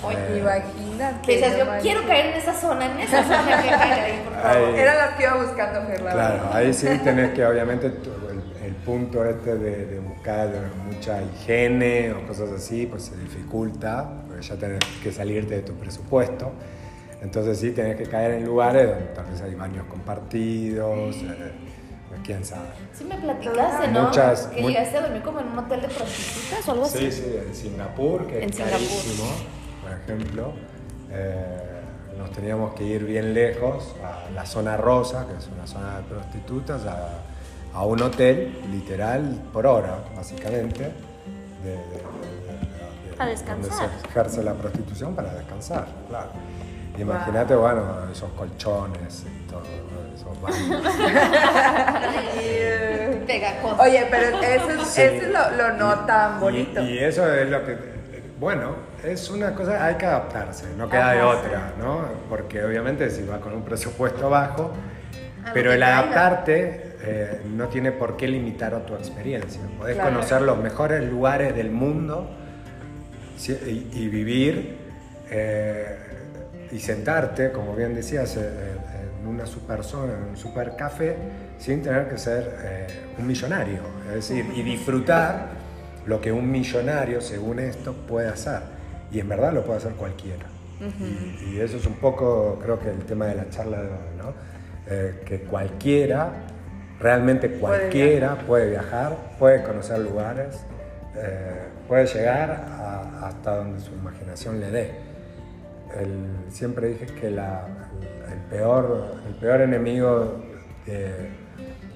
Oye, 0.03 0.39
imagínate. 0.39 1.27
Que 1.27 1.37
dices, 1.37 1.59
no 1.59 1.77
yo 1.77 1.83
quiero 1.83 2.07
caer 2.07 2.27
en 2.27 2.35
esa 2.35 2.55
zona, 2.55 2.87
en 2.87 2.99
esa 3.01 3.23
zona 3.23 3.63
que 3.63 3.69
caer 3.69 4.05
ahí, 4.05 4.23
por 4.25 4.43
favor. 4.43 4.75
Era 4.79 4.95
la 4.95 5.17
que 5.17 5.23
iba 5.25 5.35
buscando, 5.45 5.83
Fer, 5.87 6.01
la 6.03 6.13
Claro, 6.13 6.35
verdad. 6.35 6.57
ahí 6.57 6.73
sí 6.75 6.87
tenés 7.05 7.31
que, 7.35 7.45
obviamente, 7.47 7.87
el, 7.89 8.67
el 8.67 8.75
punto 8.77 9.25
este 9.25 9.57
de, 9.57 9.87
de 9.87 9.99
buscar 10.01 10.49
mucha 10.87 11.23
higiene 11.23 12.13
o 12.13 12.27
cosas 12.27 12.51
así, 12.53 12.87
pues 12.87 13.05
se 13.05 13.17
dificulta, 13.17 14.09
porque 14.27 14.43
ya 14.43 14.55
tenés 14.57 14.81
que 15.03 15.13
salirte 15.13 15.57
de 15.57 15.63
tu 15.63 15.75
presupuesto. 15.75 16.53
Entonces 17.21 17.59
sí 17.59 17.73
tenés 17.73 17.97
que 17.97 18.05
caer 18.05 18.33
en 18.33 18.45
lugares 18.45 18.89
donde 18.89 19.07
tal 19.07 19.25
vez 19.27 19.41
hay 19.43 19.55
baños 19.57 19.87
compartidos, 19.87 21.17
eh, 21.17 21.27
pues, 21.27 21.53
quién 22.25 22.45
sabe. 22.45 22.69
Sí 22.97 23.05
me 23.05 23.17
platicaste, 23.17 23.89
¿no? 23.89 24.05
Muchas- 24.05 24.47
que 24.49 24.61
muy- 24.63 24.73
llegaste 24.73 24.99
a 24.99 25.01
dormir 25.03 25.23
como 25.23 25.41
en 25.41 25.49
un 25.49 25.59
hotel 25.59 25.81
de 25.83 25.89
prostitutas 25.89 26.69
o 26.69 26.73
algo 26.73 26.85
así. 26.85 26.99
Sí, 26.99 27.13
sí, 27.13 27.37
en 27.47 27.55
Singapur, 27.55 28.27
que 28.27 28.43
En 28.43 28.51
es 28.51 28.57
Singapur. 28.57 28.79
carísimo, 28.79 29.25
por 29.83 29.93
ejemplo. 29.93 30.53
eh, 31.11 31.81
nos 32.19 32.31
teníamos 32.33 32.75
que 32.75 32.85
ir 32.85 33.05
bien 33.05 33.33
lejos 33.33 33.95
a 34.05 34.29
la 34.31 34.45
zona 34.45 34.77
rosa, 34.77 35.27
que 35.27 35.39
es 35.39 35.49
una 35.49 35.67
zona 35.67 35.97
de 35.99 36.03
prostitutas, 36.03 36.85
a, 36.85 37.09
a 37.73 37.85
un 37.87 38.03
hotel, 38.03 38.61
literal, 38.71 39.41
por 39.53 39.67
hora, 39.67 40.01
básicamente, 40.15 40.93
de, 41.65 41.71
de- 41.71 41.77
de- 41.77 43.17
de- 43.19 43.27
descansar. 43.31 43.71
donde 43.89 44.01
se 44.03 44.07
ejerce 44.09 44.43
la 44.43 44.53
prostitución 44.55 45.15
para 45.15 45.33
descansar, 45.33 45.87
claro. 46.09 46.29
Imagínate, 46.99 47.55
bueno, 47.55 47.83
esos 48.11 48.31
colchones 48.33 49.25
y 49.27 49.49
todo, 49.51 49.63
esos 50.15 50.41
baños. 50.43 50.83
Pegajoso. 53.27 53.83
Oye, 53.83 54.07
pero 54.11 54.41
eso 54.41 54.71
es, 54.71 54.89
Sí. 54.89 55.03
eso 55.03 55.27
es 55.27 55.33
lo, 55.33 55.51
lo 55.57 55.73
no 55.77 55.95
tan 56.07 56.41
bonito. 56.41 56.81
Y, 56.83 56.95
y 56.95 56.99
eso 56.99 57.33
es 57.33 57.49
lo 57.49 57.65
que, 57.65 57.77
bueno, 58.41 58.77
es 59.05 59.29
una 59.31 59.55
cosa, 59.55 59.85
hay 59.85 59.95
que 59.97 60.07
adaptarse, 60.07 60.67
no 60.77 60.89
queda 60.89 61.13
de 61.13 61.23
otra, 61.23 61.73
¿no? 61.79 62.01
Porque 62.29 62.65
obviamente 62.65 63.11
si 63.11 63.23
vas 63.25 63.41
con 63.41 63.53
un 63.55 63.63
presupuesto 63.63 64.31
bajo, 64.31 64.73
A 65.47 65.53
pero 65.53 65.73
el 65.73 65.83
adaptarte 65.83 66.97
eh, 67.03 67.41
no 67.47 67.69
tiene 67.69 67.93
por 67.93 68.17
qué 68.17 68.27
limitar 68.29 68.75
a 68.75 68.85
tu 68.85 68.95
experiencia. 68.95 69.61
Podés 69.79 69.95
Claro. 69.97 70.11
conocer 70.11 70.43
los 70.43 70.59
mejores 70.59 71.03
lugares 71.05 71.55
del 71.55 71.71
mundo 71.71 72.29
y 73.47 74.09
vivir 74.09 74.79
eh, 75.31 75.97
y 76.71 76.79
sentarte, 76.81 77.51
como 77.53 77.75
bien 77.75 77.95
decías, 77.95 78.37
eh, 78.37 78.49
en 79.21 79.27
una 79.27 79.47
super 79.47 79.83
zona, 79.85 80.15
en 80.15 80.25
un 80.31 80.37
super 80.37 80.77
café, 80.77 81.17
sin 81.59 81.83
tener 81.83 82.09
que 82.09 82.19
ser 82.19 82.57
eh, 82.63 82.87
un 83.19 83.27
millonario. 83.27 83.81
Es 84.09 84.29
decir, 84.29 84.47
y 84.55 84.63
disfrutar 84.63 85.47
lo 86.07 86.21
que 86.21 86.33
un 86.33 86.51
millonario, 86.51 87.21
según 87.21 87.59
esto, 87.59 87.93
puede 88.07 88.29
hacer. 88.29 88.61
Y 89.11 89.21
en 89.21 89.29
verdad 89.29 89.53
lo 89.53 89.65
puede 89.65 89.79
hacer 89.79 89.93
cualquiera. 89.93 90.47
y, 90.81 91.55
y 91.57 91.61
eso 91.61 91.77
es 91.79 91.87
un 91.87 91.95
poco, 91.95 92.59
creo 92.63 92.79
que 92.79 92.89
el 92.91 93.05
tema 93.05 93.27
de 93.27 93.35
la 93.35 93.49
charla 93.51 93.83
de 93.83 93.89
hoy, 93.89 94.17
¿no? 94.17 94.33
Eh, 94.91 95.23
que 95.27 95.41
cualquiera, 95.41 96.31
realmente 97.01 97.51
cualquiera 97.53 98.37
puede 98.47 98.71
viajar, 98.71 99.17
puede 99.39 99.63
conocer 99.63 99.99
lugares, 99.99 100.57
eh, 101.17 101.67
puede 101.89 102.07
llegar 102.07 102.51
a- 102.51 103.27
hasta 103.27 103.57
donde 103.57 103.81
su 103.81 103.93
imaginación 103.93 104.61
le 104.61 104.71
dé. 104.71 105.08
El- 105.97 106.51
siempre 106.53 106.89
dije 106.89 107.07
que 107.07 107.31
la- 107.31 107.67
el, 108.33 108.39
peor, 108.51 109.15
el 109.27 109.35
peor 109.37 109.61
enemigo 109.63 110.37
de, 110.87 111.29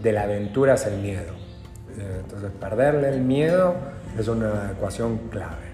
de 0.02 0.12
la 0.12 0.22
aventura 0.22 0.74
es 0.74 0.86
el 0.86 0.98
miedo. 1.00 1.32
Eh, 1.98 2.20
Entonces, 2.24 2.50
perderle 2.60 3.08
el 3.10 3.20
miedo 3.20 3.74
es 4.18 4.28
una 4.28 4.70
ecuación 4.72 5.18
clave. 5.30 5.72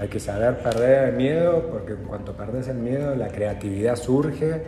Hay 0.00 0.08
que 0.08 0.18
saber 0.18 0.58
perder 0.58 1.10
el 1.10 1.14
miedo 1.16 1.68
porque 1.70 1.92
en 1.92 2.02
cuanto 2.04 2.32
perdes 2.36 2.66
el 2.68 2.78
miedo, 2.78 3.14
la 3.14 3.28
creatividad 3.28 3.94
surge 3.96 4.62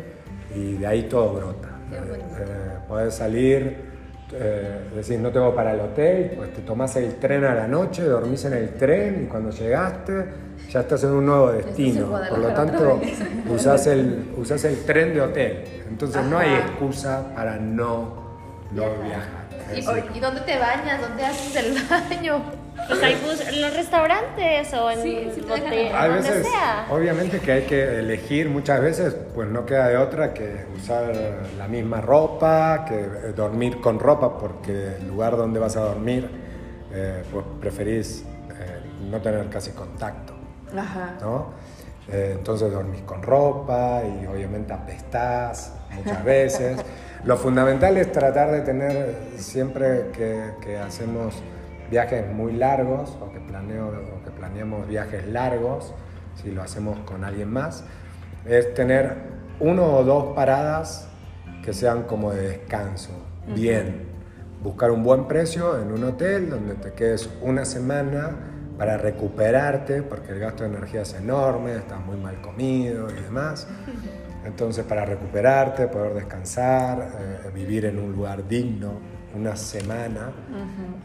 y 0.54 0.74
de 0.74 0.86
ahí 0.86 1.02
todo 1.04 1.32
brota. 1.34 1.70
Eh, 1.92 2.78
podés 2.88 3.14
salir, 3.14 3.85
eh, 4.32 4.80
decís 4.94 5.18
no 5.18 5.30
tengo 5.30 5.54
para 5.54 5.72
el 5.72 5.80
hotel, 5.80 6.32
pues 6.36 6.52
te 6.52 6.62
tomás 6.62 6.96
el 6.96 7.14
tren 7.16 7.44
a 7.44 7.54
la 7.54 7.68
noche, 7.68 8.02
dormís 8.02 8.44
en 8.44 8.54
el 8.54 8.70
tren 8.70 9.24
y 9.24 9.26
cuando 9.26 9.50
llegaste 9.50 10.24
ya 10.70 10.80
estás 10.80 11.04
en 11.04 11.10
un 11.10 11.26
nuevo 11.26 11.52
destino. 11.52 12.10
Por 12.10 12.38
lo 12.38 12.48
tanto, 12.48 13.00
usás 13.48 13.86
el, 13.86 14.32
usás 14.36 14.64
el 14.64 14.84
tren 14.84 15.14
de 15.14 15.20
hotel. 15.20 15.64
Entonces 15.88 16.24
no 16.24 16.38
hay 16.38 16.54
excusa 16.54 17.32
para 17.34 17.56
no, 17.56 18.26
no 18.72 18.82
viajar. 19.02 19.46
¿Y, 19.74 20.16
¿Y 20.16 20.20
dónde 20.20 20.40
te 20.42 20.58
bañas? 20.58 21.00
¿Dónde 21.00 21.24
haces 21.24 21.56
el 21.56 21.76
baño? 21.88 22.42
Pues 22.88 23.02
hay 23.02 23.14
bus 23.16 23.40
en 23.48 23.60
los 23.62 23.74
restaurantes 23.74 24.72
o 24.74 24.90
en 24.90 25.02
Sí, 25.02 25.30
sí 25.34 25.40
Hay 25.50 25.60
donde 25.60 26.14
veces, 26.14 26.46
sea. 26.46 26.86
obviamente 26.90 27.40
que 27.40 27.52
hay 27.52 27.62
que 27.62 27.98
elegir 27.98 28.48
muchas 28.48 28.80
veces, 28.80 29.16
pues 29.34 29.48
no 29.48 29.66
queda 29.66 29.88
de 29.88 29.96
otra 29.96 30.32
que 30.32 30.66
usar 30.76 31.12
la 31.58 31.68
misma 31.68 32.00
ropa, 32.00 32.84
que 32.86 32.94
eh, 33.00 33.32
dormir 33.34 33.80
con 33.80 33.98
ropa, 33.98 34.38
porque 34.38 34.96
el 35.00 35.08
lugar 35.08 35.36
donde 35.36 35.58
vas 35.58 35.76
a 35.76 35.80
dormir, 35.80 36.28
eh, 36.92 37.22
pues 37.32 37.44
preferís 37.60 38.22
eh, 38.50 38.80
no 39.10 39.20
tener 39.20 39.48
casi 39.48 39.72
contacto, 39.72 40.34
Ajá. 40.76 41.14
¿no? 41.20 41.52
Eh, 42.08 42.34
entonces 42.38 42.70
dormís 42.70 43.02
con 43.02 43.20
ropa 43.22 44.00
y 44.04 44.26
obviamente 44.26 44.72
apestás 44.72 45.72
muchas 45.92 46.22
veces. 46.24 46.78
Lo 47.24 47.36
fundamental 47.36 47.96
es 47.96 48.12
tratar 48.12 48.52
de 48.52 48.60
tener 48.60 49.16
siempre 49.36 50.10
que, 50.12 50.52
que 50.60 50.78
hacemos 50.78 51.34
viajes 51.90 52.32
muy 52.32 52.52
largos 52.52 53.16
o 53.20 53.30
que, 53.32 53.40
planeo, 53.40 53.88
o 53.88 54.24
que 54.24 54.30
planeamos 54.30 54.86
viajes 54.88 55.26
largos, 55.28 55.92
si 56.42 56.50
lo 56.50 56.62
hacemos 56.62 56.98
con 57.00 57.24
alguien 57.24 57.52
más, 57.52 57.84
es 58.44 58.74
tener 58.74 59.14
uno 59.60 59.96
o 59.96 60.04
dos 60.04 60.34
paradas 60.34 61.08
que 61.64 61.72
sean 61.72 62.04
como 62.04 62.32
de 62.32 62.48
descanso, 62.48 63.10
bien. 63.54 64.06
Buscar 64.62 64.90
un 64.90 65.02
buen 65.02 65.26
precio 65.26 65.80
en 65.80 65.92
un 65.92 66.04
hotel 66.04 66.50
donde 66.50 66.74
te 66.74 66.92
quedes 66.92 67.28
una 67.42 67.64
semana 67.64 68.30
para 68.78 68.98
recuperarte, 68.98 70.02
porque 70.02 70.32
el 70.32 70.38
gasto 70.38 70.64
de 70.64 70.70
energía 70.70 71.02
es 71.02 71.14
enorme, 71.14 71.76
estás 71.76 72.04
muy 72.04 72.16
mal 72.16 72.40
comido 72.40 73.08
y 73.10 73.22
demás. 73.22 73.66
Entonces, 74.44 74.84
para 74.84 75.04
recuperarte, 75.04 75.88
poder 75.88 76.14
descansar, 76.14 77.10
eh, 77.18 77.50
vivir 77.52 77.86
en 77.86 77.98
un 77.98 78.12
lugar 78.12 78.46
digno, 78.46 78.92
una 79.36 79.54
semana 79.56 80.30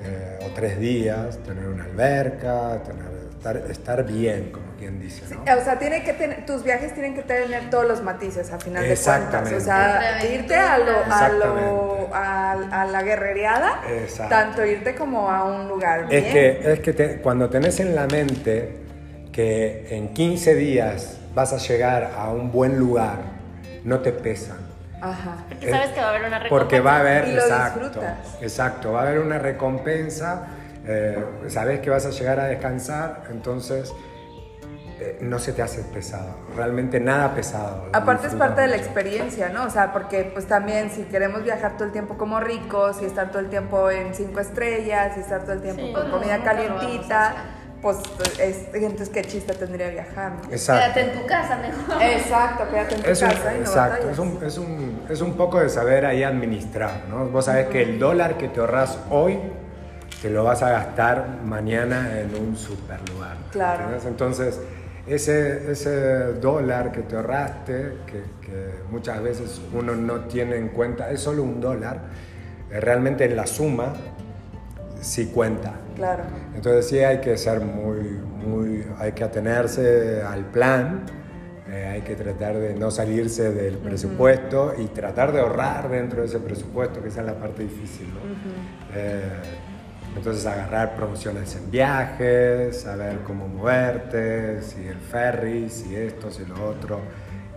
eh, 0.04 0.40
o 0.46 0.50
tres 0.54 0.80
días, 0.80 1.38
tener 1.44 1.68
una 1.68 1.84
alberca, 1.84 2.82
tener, 2.84 3.06
estar, 3.32 3.58
estar 3.58 4.06
bien, 4.06 4.52
como 4.52 4.66
quien 4.78 5.00
dice, 5.00 5.24
¿no? 5.36 5.42
O 5.44 5.64
sea, 5.64 5.78
tiene 5.78 6.04
que 6.04 6.14
tus 6.48 6.64
viajes 6.64 6.94
tienen 6.94 7.14
que 7.16 7.24
tener 7.24 7.70
todos 7.70 7.88
los 7.88 8.02
matices 8.04 8.52
a 8.52 8.60
final 8.60 8.84
de 8.84 8.90
cuentas. 8.90 9.00
Exactamente. 9.00 9.58
O 9.58 9.60
sea, 9.60 10.26
irte 10.34 10.56
a, 10.56 10.78
lo, 10.78 10.92
a, 11.14 11.30
lo, 11.30 12.10
a, 12.16 12.52
a 12.82 12.86
la 12.86 13.04
guerrereada, 13.04 13.82
Exacto. 13.90 14.30
tanto 14.36 14.66
irte 14.66 14.96
como 14.96 15.30
a 15.30 15.44
un 15.46 15.68
lugar 15.68 16.08
Es 16.10 16.24
bien. 16.24 16.34
que, 16.34 16.74
es 16.74 16.80
que 16.80 16.94
te- 16.94 17.18
cuando 17.22 17.50
tenés 17.50 17.80
en 17.80 17.94
la 17.96 18.08
mente 18.08 18.78
que 19.32 19.88
en 19.90 20.14
15 20.14 20.56
días 20.56 21.18
vas 21.34 21.54
a 21.54 21.58
llegar 21.58 22.12
a 22.18 22.32
un 22.32 22.52
buen 22.52 22.78
lugar, 22.78 23.20
no 23.84 24.00
te 24.00 24.12
pesan. 24.12 24.58
Ajá. 25.02 25.38
Porque 25.50 25.70
sabes 25.72 25.90
que 25.90 26.00
va 26.00 26.06
a 26.08 26.10
haber 26.10 26.22
una 26.26 26.40
recompensa. 26.40 26.50
Porque 26.64 26.80
va 26.80 26.96
a 26.96 27.00
haber, 27.00 27.28
Y 27.28 27.32
lo 27.34 27.42
exacto, 27.42 27.80
disfrutas. 27.80 28.18
exacto, 28.42 28.92
va 28.94 29.00
a 29.00 29.04
haber 29.08 29.20
una 29.20 29.40
recompensa, 29.40 30.48
eh, 30.86 31.24
sabes 31.48 31.80
que 31.80 31.90
vas 31.90 32.06
a 32.06 32.10
llegar 32.12 32.40
a 32.40 32.46
descansar, 32.46 33.24
entonces 33.32 33.92
eh, 35.00 35.18
no 35.22 35.40
se 35.40 35.54
te 35.54 35.64
hace 35.64 35.82
pesado, 35.84 36.36
realmente 36.56 37.00
nada 37.00 37.34
pesado. 37.34 37.90
Aparte 37.94 38.28
es 38.28 38.36
parte 38.36 38.62
de 38.62 38.68
la 38.68 38.76
experiencia, 38.76 39.50
¿no? 39.50 39.64
O 39.66 39.70
sea, 39.72 39.92
porque 39.94 40.26
pues 40.32 40.46
también 40.46 40.92
si 40.92 41.04
queremos 41.06 41.44
viajar 41.44 41.74
todo 41.74 41.86
el 41.86 41.92
tiempo 41.92 42.18
como 42.20 42.40
ricos 42.40 43.02
y 43.02 43.06
estar 43.06 43.30
todo 43.32 43.40
el 43.40 43.50
tiempo 43.50 43.90
en 43.90 44.14
cinco 44.14 44.40
estrellas 44.40 45.18
y 45.18 45.22
estar 45.22 45.42
todo 45.42 45.54
el 45.54 45.62
tiempo 45.64 45.82
Sí. 45.88 45.94
con 45.94 46.06
No, 46.12 46.18
comida 46.20 46.36
a 46.36 46.44
calientita, 46.44 47.34
pues 47.82 47.98
es- 48.40 48.68
entonces 48.74 49.10
qué 49.10 49.24
chiste 49.24 49.54
tendría 49.54 49.90
viajar, 49.90 50.34
¿no? 50.34 50.52
Exacto. 50.54 50.94
Quédate 50.94 51.12
en 51.14 51.20
tu 51.20 51.26
casa 51.28 51.58
mejor. 51.58 52.02
Exacto, 52.04 52.64
quédate 52.70 52.96
en 52.96 53.02
tu 53.02 53.10
Es 53.10 53.22
un, 53.22 53.28
casa 53.30 53.52
y 53.54 53.56
no 53.56 53.62
exacto, 53.62 54.10
es 54.10 54.20
un, 54.20 54.40
es, 54.46 54.58
un, 54.58 55.02
es 55.10 55.22
un 55.22 55.34
poco 55.34 55.60
de 55.60 55.70
saber 55.70 56.06
ahí 56.06 56.24
administrar, 56.24 57.04
¿no? 57.10 57.26
Vos 57.26 57.46
sabés 57.46 57.68
que 57.68 57.82
el 57.82 57.98
dólar 58.00 58.38
que 58.38 58.50
te 58.50 58.60
ahorras 58.60 59.00
hoy, 59.10 59.40
te 60.22 60.30
lo 60.30 60.44
vas 60.44 60.62
a 60.62 60.70
gastar 60.70 61.40
mañana 61.44 62.20
en 62.20 62.36
un 62.36 62.56
super 62.56 63.00
lugar. 63.10 63.38
Claro. 63.52 63.84
¿entendés? 63.86 64.06
Entonces, 64.06 64.60
ese, 65.08 65.72
ese 65.72 66.34
dólar 66.34 66.92
que 66.92 67.02
te 67.02 67.16
ahorraste, 67.16 67.94
que, 68.06 68.24
que 68.46 68.72
muchas 68.92 69.22
veces 69.24 69.60
uno 69.74 69.96
no 69.96 70.22
tiene 70.26 70.58
en 70.58 70.70
cuenta, 70.70 71.10
es 71.10 71.22
solo 71.22 71.42
un 71.42 71.60
dólar, 71.60 72.02
eh, 72.70 72.80
realmente 72.80 73.26
en 73.26 73.36
la 73.36 73.48
suma 73.48 73.94
sí 75.02 75.32
cuenta. 75.34 75.74
Claro. 75.96 76.24
Entonces 76.56 76.88
sí 76.88 77.00
hay 77.00 77.20
que 77.20 77.38
ser 77.38 77.62
muy, 77.62 78.20
muy, 78.46 78.86
hay 78.98 79.12
que 79.12 79.24
atenerse 79.24 80.22
al 80.22 80.46
plan, 80.46 81.04
eh, 81.70 81.86
hay 81.86 82.02
que 82.02 82.16
tratar 82.16 82.58
de 82.58 82.74
no 82.74 82.92
salirse 82.92 83.52
del 83.52 83.78
presupuesto 83.78 84.74
y 84.78 84.88
tratar 84.88 85.32
de 85.32 85.40
ahorrar 85.40 85.90
dentro 85.90 86.22
de 86.22 86.28
ese 86.28 86.40
presupuesto, 86.40 87.02
que 87.02 87.10
esa 87.10 87.22
es 87.22 87.28
la 87.28 87.36
parte 87.36 87.64
difícil, 87.64 88.08
¿no? 88.10 88.20
Eh, 88.94 89.22
entonces 90.16 90.46
agarrar 90.46 90.96
promociones 90.96 91.56
en 91.56 91.72
viajes, 91.72 92.82
saber 92.82 93.20
cómo 93.26 93.48
moverte, 93.48 94.62
si 94.62 94.86
el 94.86 94.98
ferry, 94.98 95.70
si 95.70 95.96
esto, 95.96 96.30
si 96.30 96.46
lo 96.46 96.68
otro. 96.68 97.00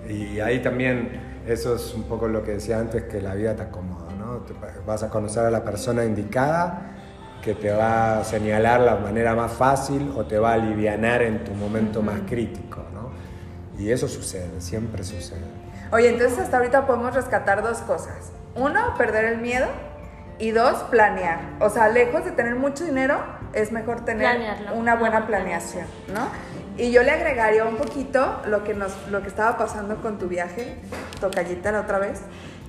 Y 0.08 0.38
ahí 0.38 0.60
también, 0.60 1.40
eso 1.46 1.74
es 1.74 1.92
un 1.94 2.04
poco 2.04 2.28
lo 2.28 2.44
que 2.44 2.52
decía 2.52 2.78
antes, 2.78 3.04
que 3.04 3.20
la 3.20 3.34
vida 3.34 3.56
te 3.56 3.62
acomoda, 3.62 4.12
¿no? 4.16 4.36
Te 4.38 4.54
vas 4.86 5.02
a 5.02 5.08
conocer 5.08 5.44
a 5.44 5.50
la 5.50 5.64
persona 5.64 6.04
indicada 6.04 6.93
que 7.44 7.54
te 7.54 7.70
va 7.70 8.20
a 8.20 8.24
señalar 8.24 8.80
la 8.80 8.96
manera 8.96 9.34
más 9.34 9.52
fácil 9.52 10.12
o 10.16 10.24
te 10.24 10.38
va 10.38 10.52
a 10.52 10.54
alivianar 10.54 11.22
en 11.22 11.44
tu 11.44 11.52
momento 11.52 12.00
más 12.02 12.20
crítico, 12.26 12.82
¿no? 12.94 13.10
Y 13.78 13.90
eso 13.90 14.08
sucede, 14.08 14.60
siempre 14.60 15.04
sucede. 15.04 15.44
Oye, 15.92 16.08
entonces 16.08 16.38
hasta 16.38 16.56
ahorita 16.56 16.86
podemos 16.86 17.14
rescatar 17.14 17.62
dos 17.62 17.78
cosas. 17.78 18.32
Uno, 18.54 18.94
perder 18.96 19.26
el 19.26 19.38
miedo. 19.38 19.66
Y 20.38 20.50
dos, 20.50 20.82
planear. 20.90 21.38
O 21.60 21.70
sea, 21.70 21.88
lejos 21.88 22.24
de 22.24 22.32
tener 22.32 22.56
mucho 22.56 22.84
dinero, 22.84 23.22
es 23.52 23.70
mejor 23.70 24.04
tener 24.04 24.28
Planearlo. 24.36 24.74
una 24.74 24.96
buena 24.96 25.26
planeación, 25.28 25.86
¿no? 26.12 26.26
Y 26.76 26.90
yo 26.90 27.04
le 27.04 27.12
agregaría 27.12 27.64
un 27.64 27.76
poquito 27.76 28.40
lo 28.46 28.64
que, 28.64 28.74
nos, 28.74 28.92
lo 29.12 29.22
que 29.22 29.28
estaba 29.28 29.56
pasando 29.56 30.02
con 30.02 30.18
tu 30.18 30.26
viaje, 30.26 30.76
tocallita 31.20 31.70
la 31.70 31.82
otra 31.82 31.98
vez, 32.00 32.22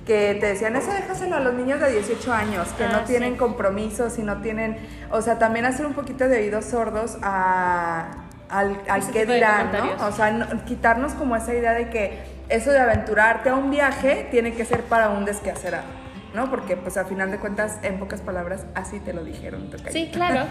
que 0.06 0.36
te 0.40 0.46
decían, 0.46 0.76
eso 0.76 0.92
déjaselo 0.92 1.36
a 1.36 1.40
los 1.40 1.52
niños 1.54 1.80
de 1.80 1.90
18 1.90 2.32
años, 2.32 2.68
que 2.78 2.84
Ah, 2.84 2.90
no 2.92 3.00
tienen 3.02 3.32
sí. 3.32 3.38
compromisos 3.38 4.18
y 4.18 4.22
no 4.22 4.40
tienen, 4.40 4.78
o 5.10 5.20
sea, 5.20 5.38
también 5.38 5.66
hacer 5.66 5.84
un 5.84 5.94
poquito 5.94 6.28
de 6.28 6.38
oídos 6.38 6.64
sordos 6.66 7.18
a, 7.22 8.24
al, 8.48 8.80
al 8.88 9.10
qué 9.10 9.26
dirán, 9.26 9.72
¿no? 9.72 10.06
O 10.06 10.12
sea, 10.12 10.30
no- 10.30 10.64
quitarnos 10.64 11.12
como 11.14 11.34
esa 11.34 11.52
idea 11.52 11.72
de 11.72 11.90
que 11.90 12.20
eso 12.48 12.70
de 12.70 12.78
aventurarte 12.78 13.48
a 13.50 13.56
un 13.56 13.70
viaje 13.72 14.28
tiene 14.30 14.52
que 14.54 14.64
ser 14.64 14.82
para 14.84 15.10
un 15.10 15.24
desquacerado, 15.24 15.88
¿no? 16.34 16.48
Porque 16.50 16.76
pues 16.76 16.96
a 16.96 17.04
final 17.04 17.32
de 17.32 17.38
cuentas, 17.38 17.80
en 17.82 17.98
pocas 17.98 18.20
palabras, 18.20 18.64
así 18.76 19.00
te 19.00 19.12
lo 19.12 19.24
dijeron. 19.24 19.62
tocallita. 19.70 19.90
Sí, 19.90 20.10
claro. 20.12 20.46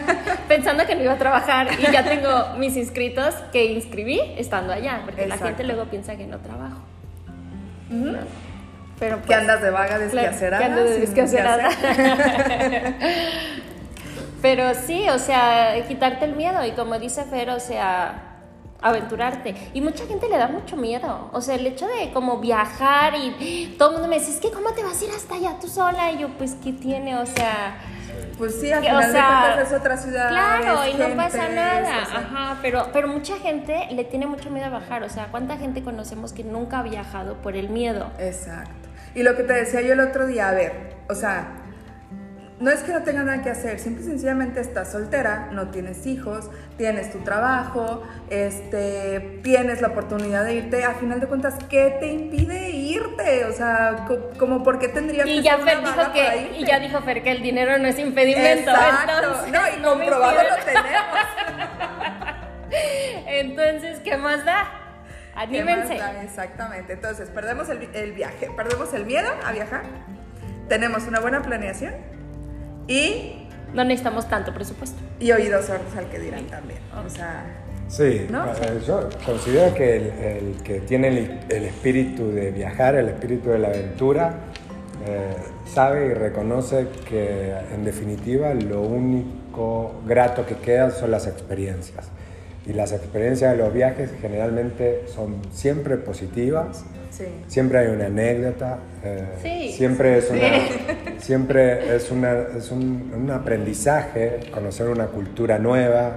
Pensando 0.46 0.86
que 0.86 0.94
no 0.94 1.02
iba 1.02 1.14
a 1.14 1.18
trabajar 1.18 1.66
y 1.80 1.90
ya 1.90 2.04
tengo 2.04 2.54
mis 2.58 2.76
inscritos 2.76 3.34
que 3.52 3.64
inscribí 3.72 4.20
estando 4.36 4.72
allá, 4.72 5.00
porque 5.04 5.26
la 5.26 5.36
gente 5.36 5.64
luego 5.64 5.86
piensa 5.86 6.14
que 6.14 6.28
no 6.28 6.38
trabajo. 6.38 6.76
Pero 9.00 9.16
Que 9.22 9.26
pues, 9.28 9.38
andas 9.38 9.60
de 9.62 9.70
vaga 9.70 9.98
desquacerada. 9.98 10.64
que 10.68 10.72
de 10.74 11.00
desquacerada. 11.00 11.68
Pero 14.42 14.74
sí, 14.74 15.08
o 15.10 15.18
sea, 15.18 15.74
quitarte 15.86 16.24
el 16.24 16.34
miedo 16.34 16.64
y 16.64 16.70
como 16.72 16.98
dice 16.98 17.24
Fer, 17.24 17.50
o 17.50 17.60
sea, 17.60 18.22
aventurarte. 18.80 19.54
Y 19.74 19.80
mucha 19.82 20.06
gente 20.06 20.28
le 20.28 20.38
da 20.38 20.48
mucho 20.48 20.76
miedo. 20.76 21.28
O 21.32 21.40
sea, 21.42 21.56
el 21.56 21.66
hecho 21.66 21.86
de 21.86 22.10
como 22.12 22.38
viajar 22.38 23.14
y 23.16 23.74
todo 23.78 23.88
el 23.90 23.94
mundo 23.96 24.08
me 24.08 24.18
dice, 24.18 24.30
es 24.32 24.38
que 24.40 24.50
¿cómo 24.50 24.70
te 24.72 24.82
vas 24.82 25.00
a 25.00 25.04
ir 25.04 25.10
hasta 25.10 25.34
allá 25.34 25.56
tú 25.60 25.68
sola? 25.68 26.10
Y 26.12 26.18
yo, 26.18 26.28
pues, 26.38 26.56
¿qué 26.64 26.72
tiene? 26.72 27.18
O 27.18 27.26
sea, 27.26 27.76
Pues 28.38 28.58
sí, 28.58 28.72
al 28.72 28.80
Que, 28.82 28.88
o 28.90 28.96
final 28.98 29.12
sea, 29.12 29.22
de 29.30 29.40
cuentas 29.54 29.72
es 29.72 29.78
otra 29.78 29.96
ciudad. 29.98 30.28
claro, 30.30 30.86
y 30.88 30.94
no 30.94 31.16
pasa 31.16 31.48
nada. 31.50 31.80
es, 32.02 32.08
o 32.08 32.10
sea, 32.10 32.18
Ajá, 32.20 32.56
pero, 32.62 32.88
pero 32.94 33.08
mucha 33.08 33.36
gente 33.38 33.88
le 33.90 34.04
tiene 34.04 34.26
mucho 34.26 34.48
miedo 34.48 34.66
a 34.66 34.70
bajar. 34.70 35.02
O 35.02 35.10
sea, 35.10 35.26
¿cuánta 35.30 35.58
gente 35.58 35.82
conocemos 35.82 36.32
que 36.32 36.44
nunca 36.44 36.78
ha 36.78 36.82
viajado 36.82 37.34
por 37.42 37.56
el 37.56 37.68
miedo? 37.68 38.10
Exacto. 38.18 38.88
Y 39.14 39.22
lo 39.22 39.36
que 39.36 39.42
te 39.42 39.52
decía 39.52 39.80
yo 39.80 39.92
el 39.94 40.00
otro 40.00 40.26
día, 40.26 40.48
a 40.48 40.52
ver, 40.52 40.72
o 41.08 41.14
sea, 41.14 41.48
no 42.60 42.70
es 42.70 42.80
que 42.82 42.92
no 42.92 43.02
tengas 43.02 43.24
nada 43.24 43.42
que 43.42 43.48
hacer, 43.48 43.78
simple 43.78 44.02
y 44.04 44.06
sencillamente 44.06 44.60
estás 44.60 44.92
soltera, 44.92 45.48
no 45.50 45.68
tienes 45.70 46.06
hijos, 46.06 46.50
tienes 46.76 47.10
tu 47.10 47.20
trabajo, 47.20 48.02
este, 48.28 49.40
tienes 49.42 49.80
la 49.80 49.88
oportunidad 49.88 50.44
de 50.44 50.54
irte. 50.56 50.84
A 50.84 50.92
final 50.92 51.20
de 51.20 51.26
cuentas, 51.26 51.54
¿qué 51.70 51.96
te 51.98 52.08
impide 52.08 52.68
irte? 52.70 53.46
O 53.46 53.52
sea, 53.52 54.04
co- 54.06 54.30
como 54.38 54.62
por 54.62 54.78
qué 54.78 54.88
tendrías 54.88 55.26
Y 55.26 55.36
que 55.38 55.42
ya 55.42 55.56
Fer 55.58 55.80
dijo 55.80 56.12
que, 56.12 56.50
y 56.58 56.64
ya 56.66 56.78
dijo 56.78 57.00
Fer 57.00 57.22
que 57.22 57.30
el 57.32 57.42
dinero 57.42 57.78
no 57.78 57.88
es 57.88 57.98
impedimento. 57.98 58.70
Exacto. 58.70 59.12
Entonces, 59.22 59.52
no, 59.52 59.60
y 59.76 59.80
no 59.80 59.88
comprobado 59.94 60.40
lo 60.42 60.64
tenemos. 60.64 61.18
Entonces, 63.26 64.00
¿qué 64.00 64.16
más 64.18 64.44
da? 64.44 64.68
¿Qué 65.50 65.64
más 65.64 65.88
Anímense. 65.90 66.00
Exactamente. 66.24 66.92
Entonces, 66.94 67.28
perdemos 67.30 67.68
el, 67.68 67.88
el 67.94 68.12
viaje, 68.12 68.48
perdemos 68.56 68.92
el 68.94 69.06
miedo 69.06 69.28
a 69.44 69.52
viajar, 69.52 69.82
tenemos 70.68 71.06
una 71.06 71.20
buena 71.20 71.42
planeación 71.42 71.94
y, 72.86 73.48
No 73.72 73.84
necesitamos 73.84 74.28
tanto 74.28 74.52
presupuesto. 74.52 74.98
y 75.20 75.30
oídos 75.32 75.66
sordos 75.66 75.96
al 75.96 76.08
que 76.10 76.18
dirán 76.18 76.46
también. 76.46 76.80
O 77.04 77.08
sea, 77.08 77.44
Sí, 77.88 78.26
¿No? 78.30 78.46
eh, 78.46 78.80
yo 78.86 79.08
considero 79.26 79.74
que 79.74 79.96
el, 79.96 80.02
el 80.20 80.62
que 80.62 80.78
tiene 80.80 81.08
el, 81.08 81.40
el 81.48 81.64
espíritu 81.64 82.30
de 82.30 82.52
viajar, 82.52 82.94
el 82.94 83.08
espíritu 83.08 83.50
de 83.50 83.58
la 83.58 83.68
aventura, 83.68 84.34
eh, 85.06 85.34
sabe 85.66 86.06
y 86.06 86.14
reconoce 86.14 86.86
que 87.08 87.52
en 87.74 87.84
definitiva 87.84 88.54
lo 88.54 88.82
único 88.82 90.00
grato 90.06 90.46
que 90.46 90.54
queda 90.56 90.90
son 90.90 91.10
las 91.10 91.26
experiencias. 91.26 92.08
Y 92.66 92.72
las 92.74 92.92
experiencias 92.92 93.52
de 93.52 93.56
los 93.58 93.72
viajes 93.72 94.10
generalmente 94.20 95.04
son 95.06 95.36
siempre 95.50 95.96
positivas, 95.96 96.84
sí. 97.10 97.24
siempre 97.48 97.78
hay 97.78 97.86
una 97.88 98.06
anécdota, 98.06 98.78
eh, 99.02 99.24
Sí. 99.42 99.72
siempre 99.72 100.18
es, 100.18 100.30
una, 100.30 100.50
siempre 101.20 101.96
es, 101.96 102.10
una, 102.10 102.32
es 102.56 102.70
un, 102.70 103.12
un 103.16 103.30
aprendizaje, 103.30 104.40
conocer 104.52 104.88
una 104.88 105.06
cultura 105.06 105.58
nueva, 105.58 106.16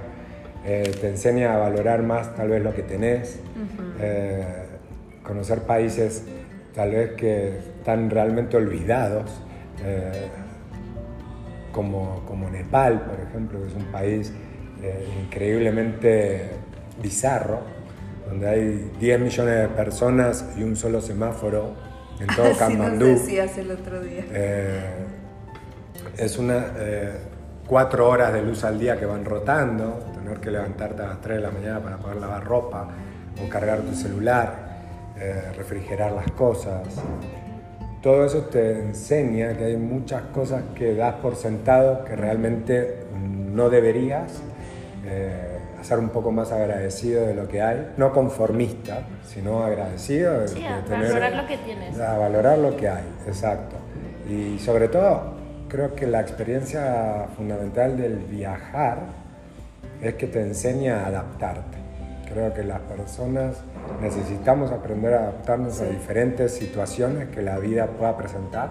eh, 0.66 0.92
te 1.00 1.08
enseña 1.08 1.54
a 1.54 1.58
valorar 1.58 2.02
más 2.02 2.34
tal 2.36 2.48
vez 2.50 2.62
lo 2.62 2.74
que 2.74 2.82
tenés, 2.82 3.38
eh, 4.00 4.44
conocer 5.22 5.60
países 5.60 6.24
tal 6.74 6.90
vez 6.90 7.12
que 7.12 7.58
están 7.58 8.10
realmente 8.10 8.56
olvidados, 8.56 9.30
como, 11.72 12.22
como 12.26 12.48
Nepal, 12.50 13.02
por 13.02 13.18
ejemplo, 13.20 13.60
que 13.60 13.68
es 13.68 13.74
un 13.74 13.84
país 13.86 14.32
eh, 14.84 15.06
increíblemente 15.22 16.50
bizarro, 17.02 17.60
donde 18.28 18.48
hay 18.48 18.90
10 19.00 19.20
millones 19.20 19.60
de 19.62 19.68
personas 19.68 20.44
y 20.56 20.62
un 20.62 20.76
solo 20.76 21.00
semáforo 21.00 21.74
en 22.20 22.26
todo 22.28 22.46
Así 22.50 22.58
Kamandú. 22.58 23.06
nos 23.06 23.20
decías 23.22 23.56
el 23.58 23.70
otro 23.70 24.02
día. 24.02 24.24
Eh, 24.30 25.06
es 26.18 26.38
una 26.38 26.66
eh, 26.76 27.12
cuatro 27.66 28.08
horas 28.08 28.32
de 28.32 28.42
luz 28.42 28.64
al 28.64 28.78
día 28.78 28.98
que 28.98 29.06
van 29.06 29.24
rotando, 29.24 30.00
tener 30.14 30.38
que 30.38 30.50
levantarte 30.50 31.02
a 31.02 31.06
las 31.08 31.20
3 31.20 31.36
de 31.36 31.42
la 31.42 31.50
mañana 31.50 31.80
para 31.80 31.96
poder 31.96 32.16
lavar 32.18 32.44
ropa 32.44 32.88
o 33.44 33.48
cargar 33.48 33.80
tu 33.80 33.94
celular, 33.94 35.14
eh, 35.18 35.52
refrigerar 35.56 36.12
las 36.12 36.30
cosas. 36.32 36.82
Todo 38.02 38.26
eso 38.26 38.42
te 38.42 38.80
enseña 38.80 39.56
que 39.56 39.64
hay 39.64 39.76
muchas 39.76 40.22
cosas 40.24 40.62
que 40.74 40.94
das 40.94 41.14
por 41.14 41.36
sentado 41.36 42.04
que 42.04 42.14
realmente 42.16 43.04
no 43.18 43.70
deberías. 43.70 44.42
Eh, 45.06 45.58
ser 45.82 45.98
un 45.98 46.08
poco 46.08 46.32
más 46.32 46.50
agradecido 46.52 47.26
de 47.26 47.34
lo 47.34 47.46
que 47.48 47.60
hay, 47.60 47.92
no 47.96 48.12
conformista, 48.12 49.00
sino 49.26 49.62
agradecido 49.62 50.40
de, 50.40 50.48
Sí, 50.48 50.60
de 50.60 50.68
a 50.68 50.84
tener- 50.84 51.08
valorar 51.08 51.32
lo 51.34 51.46
que 51.46 51.56
tienes. 51.58 52.00
a 52.00 52.18
valorar 52.18 52.58
lo 52.58 52.76
que 52.76 52.88
hay, 52.88 53.04
exacto. 53.26 53.76
Y 54.28 54.58
sobre 54.58 54.88
todo, 54.88 55.34
creo 55.68 55.94
que 55.94 56.06
la 56.06 56.20
experiencia 56.20 57.26
fundamental 57.36 57.96
del 57.98 58.16
viajar 58.16 58.98
es 60.00 60.14
que 60.14 60.26
te 60.26 60.40
enseña 60.40 61.04
a 61.04 61.06
adaptarte. 61.08 61.78
Creo 62.32 62.52
que 62.54 62.64
las 62.64 62.80
personas 62.80 63.56
necesitamos 64.00 64.72
aprender 64.72 65.14
a 65.14 65.18
adaptarnos 65.24 65.80
a 65.80 65.84
diferentes 65.84 66.52
situaciones 66.54 67.28
que 67.28 67.42
la 67.42 67.58
vida 67.58 67.86
pueda 67.86 68.16
presentar. 68.16 68.70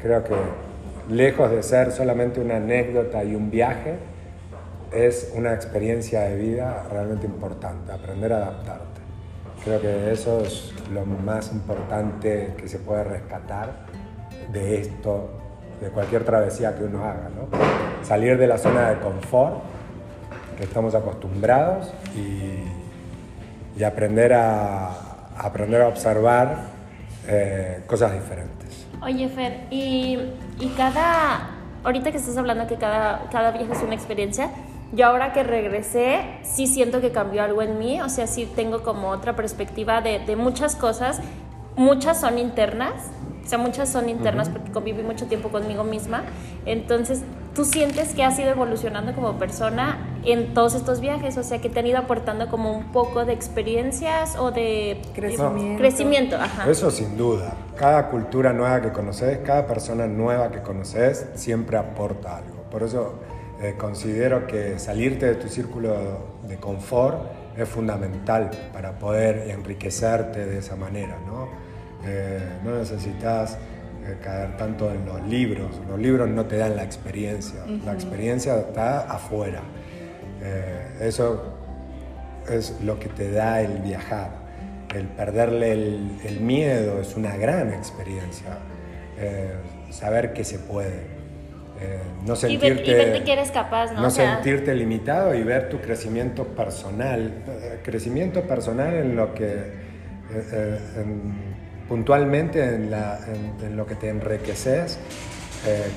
Creo 0.00 0.24
que 0.24 0.34
lejos 1.10 1.50
de 1.50 1.62
ser 1.62 1.92
solamente 1.92 2.40
una 2.40 2.56
anécdota 2.56 3.22
y 3.24 3.34
un 3.34 3.50
viaje, 3.50 3.94
es 4.92 5.32
una 5.34 5.52
experiencia 5.54 6.22
de 6.22 6.36
vida 6.36 6.86
realmente 6.90 7.26
importante, 7.26 7.92
aprender 7.92 8.32
a 8.32 8.36
adaptarte. 8.38 9.00
Creo 9.64 9.80
que 9.80 10.12
eso 10.12 10.40
es 10.40 10.72
lo 10.92 11.04
más 11.04 11.52
importante 11.52 12.54
que 12.56 12.68
se 12.68 12.78
puede 12.78 13.04
rescatar 13.04 13.86
de 14.52 14.80
esto, 14.80 15.30
de 15.80 15.88
cualquier 15.90 16.24
travesía 16.24 16.76
que 16.76 16.84
uno 16.84 17.04
haga, 17.04 17.28
¿no? 17.28 18.04
Salir 18.04 18.38
de 18.38 18.46
la 18.46 18.56
zona 18.56 18.90
de 18.90 19.00
confort, 19.00 19.56
que 20.56 20.64
estamos 20.64 20.94
acostumbrados, 20.94 21.92
y, 22.16 22.62
y 23.78 23.84
aprender, 23.84 24.32
a, 24.32 24.90
aprender 25.36 25.82
a 25.82 25.88
observar 25.88 26.56
eh, 27.26 27.82
cosas 27.86 28.12
diferentes. 28.12 28.86
Oye, 29.02 29.28
Fer, 29.28 29.66
y, 29.70 30.18
y 30.58 30.68
cada. 30.76 31.50
Ahorita 31.84 32.10
que 32.10 32.16
estás 32.16 32.36
hablando 32.36 32.66
que 32.66 32.76
cada, 32.76 33.28
cada 33.30 33.52
viaje 33.52 33.72
es 33.72 33.82
una 33.82 33.94
experiencia, 33.94 34.50
yo 34.92 35.06
ahora 35.06 35.32
que 35.32 35.42
regresé, 35.42 36.20
sí 36.42 36.66
siento 36.66 37.00
que 37.00 37.12
cambió 37.12 37.42
algo 37.42 37.62
en 37.62 37.78
mí, 37.78 38.00
o 38.00 38.08
sea, 38.08 38.26
sí 38.26 38.48
tengo 38.56 38.82
como 38.82 39.10
otra 39.10 39.36
perspectiva 39.36 40.00
de, 40.00 40.20
de 40.20 40.36
muchas 40.36 40.76
cosas. 40.76 41.20
Muchas 41.76 42.20
son 42.20 42.38
internas, 42.38 42.92
o 43.44 43.48
sea, 43.48 43.58
muchas 43.58 43.88
son 43.88 44.08
internas 44.08 44.48
porque 44.48 44.72
conviví 44.72 45.02
mucho 45.02 45.26
tiempo 45.26 45.50
conmigo 45.50 45.84
misma. 45.84 46.24
Entonces, 46.66 47.22
tú 47.54 47.64
sientes 47.64 48.14
que 48.14 48.24
has 48.24 48.38
ido 48.38 48.50
evolucionando 48.50 49.14
como 49.14 49.38
persona 49.38 49.98
en 50.24 50.54
todos 50.54 50.74
estos 50.74 51.00
viajes, 51.00 51.36
o 51.38 51.42
sea, 51.42 51.60
que 51.60 51.68
te 51.68 51.80
han 51.80 51.86
ido 51.86 51.98
aportando 51.98 52.48
como 52.48 52.76
un 52.76 52.92
poco 52.92 53.24
de 53.24 53.32
experiencias 53.32 54.36
o 54.36 54.50
de 54.50 55.00
Crecimiento. 55.14 55.78
crecimiento, 55.78 56.36
ajá. 56.36 56.68
Eso 56.68 56.90
sin 56.90 57.16
duda. 57.16 57.54
Cada 57.76 58.08
cultura 58.08 58.52
nueva 58.52 58.80
que 58.80 58.90
conoces, 58.90 59.38
cada 59.38 59.66
persona 59.66 60.06
nueva 60.06 60.50
que 60.50 60.60
conoces, 60.60 61.26
siempre 61.34 61.76
aporta 61.76 62.38
algo. 62.38 62.64
Por 62.70 62.82
eso 62.82 63.14
eh, 63.60 63.74
considero 63.76 64.46
que 64.46 64.78
salirte 64.78 65.26
de 65.26 65.34
tu 65.34 65.48
círculo 65.48 65.94
de 66.46 66.56
confort 66.58 67.18
es 67.56 67.68
fundamental 67.68 68.50
para 68.72 68.98
poder 68.98 69.50
enriquecerte 69.50 70.46
de 70.46 70.58
esa 70.58 70.76
manera. 70.76 71.18
No, 71.26 71.48
Eh, 72.06 72.38
no 72.64 72.78
necesitas 72.78 73.58
eh, 74.06 74.16
caer 74.22 74.56
tanto 74.56 74.88
en 74.92 75.04
los 75.04 75.20
libros. 75.26 75.68
Los 75.88 75.98
libros 75.98 76.28
no 76.28 76.44
te 76.44 76.56
dan 76.56 76.76
la 76.76 76.84
experiencia. 76.84 77.64
La 77.84 77.92
experiencia 77.92 78.56
está 78.56 79.00
afuera. 79.00 79.62
Eh, 80.40 81.08
eso 81.08 81.42
es 82.48 82.76
lo 82.84 83.00
que 83.00 83.08
te 83.08 83.32
da 83.32 83.60
el 83.60 83.78
viajar. 83.82 84.30
El 84.94 85.06
perderle 85.08 85.72
el, 85.72 86.20
el 86.24 86.40
miedo 86.40 87.00
es 87.00 87.16
una 87.16 87.36
gran 87.36 87.72
experiencia. 87.72 88.58
Saber 89.90 90.32
que 90.32 90.44
se 90.44 90.58
puede. 90.60 91.00
Eh, 91.80 91.98
no 92.26 92.34
Y, 92.34 92.56
ver- 92.56 92.76
sentirte, 92.76 93.16
y 93.18 93.20
que 93.20 93.32
eres 93.32 93.50
capaz, 93.52 93.92
¿no? 93.92 94.00
no 94.02 94.08
O 94.08 94.10
sea, 94.10 94.34
sentirte 94.34 94.74
limitado 94.74 95.34
y 95.34 95.42
ver 95.44 95.68
tu 95.68 95.78
crecimiento 95.80 96.44
personal. 96.44 97.32
Eh, 97.48 97.78
crecimiento 97.84 98.42
personal 98.42 98.94
en 98.94 99.14
lo 99.16 99.32
que 99.34 99.44
eh, 100.30 100.78
en- 100.96 101.32
puntualmente 101.88 102.62
en, 102.74 102.90
la- 102.90 103.18
en- 103.26 103.64
en 103.66 103.76
lo 103.76 103.86
que 103.86 103.94
te 103.94 104.08
enriqueces 104.08 104.98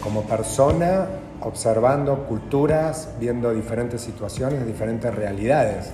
como 0.01 0.23
persona, 0.23 1.05
observando 1.41 2.25
culturas, 2.25 3.09
viendo 3.19 3.53
diferentes 3.53 4.01
situaciones, 4.01 4.65
diferentes 4.65 5.13
realidades. 5.13 5.91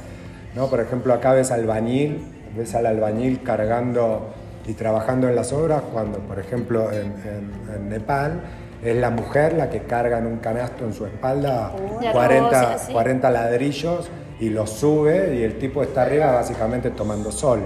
¿no? 0.56 0.68
Por 0.70 0.80
ejemplo, 0.80 1.14
acá 1.14 1.34
ves 1.34 1.52
albañil, 1.52 2.26
ves 2.56 2.76
al 2.76 2.86
albañil 2.86 3.44
cargando 3.44 4.34
y 4.68 4.74
trabajando 4.74 5.28
en 5.28 5.36
las 5.36 5.52
obras, 5.54 5.82
cuando, 5.94 6.20
por 6.20 6.40
ejemplo, 6.40 6.92
en, 6.92 7.14
en- 7.26 7.52
en 7.76 7.90
Nepal 7.90 8.42
es 8.84 8.96
la 8.96 9.10
mujer 9.10 9.54
la 9.54 9.70
que 9.70 9.80
carga 9.84 10.20
en 10.20 10.28
un 10.28 10.38
canasto 10.38 10.86
en 10.86 10.94
su 10.94 11.06
espalda 11.06 11.74
Ya 12.02 12.12
40, 12.12 12.50
todo, 12.62 12.78
sí, 12.80 12.86
sí. 12.88 12.94
40 12.94 13.30
ladrillos 13.32 14.10
y 14.40 14.50
los 14.50 14.70
sube 14.70 15.36
y 15.36 15.44
el 15.44 15.58
tipo 15.58 15.82
está 15.82 16.04
arriba 16.04 16.32
básicamente 16.32 16.92
tomando 16.92 17.32
sol. 17.32 17.62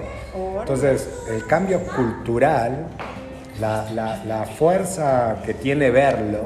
Entonces, 0.60 1.10
el 1.30 1.46
cambio 1.46 1.82
cultural, 1.84 2.88
la, 3.60 3.92
la- 3.94 4.24
la 4.26 4.46
fuerza 4.46 5.38
que 5.46 5.54
tiene 5.54 5.92
verlo, 5.92 6.40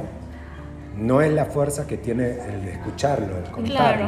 no 0.98 1.22
es 1.22 1.32
la 1.32 1.46
fuerza 1.46 1.86
que 1.86 1.98
tiene 1.98 2.32
el 2.32 2.68
escucharlo, 2.70 3.38
el 3.38 3.52
contarlo. 3.52 3.76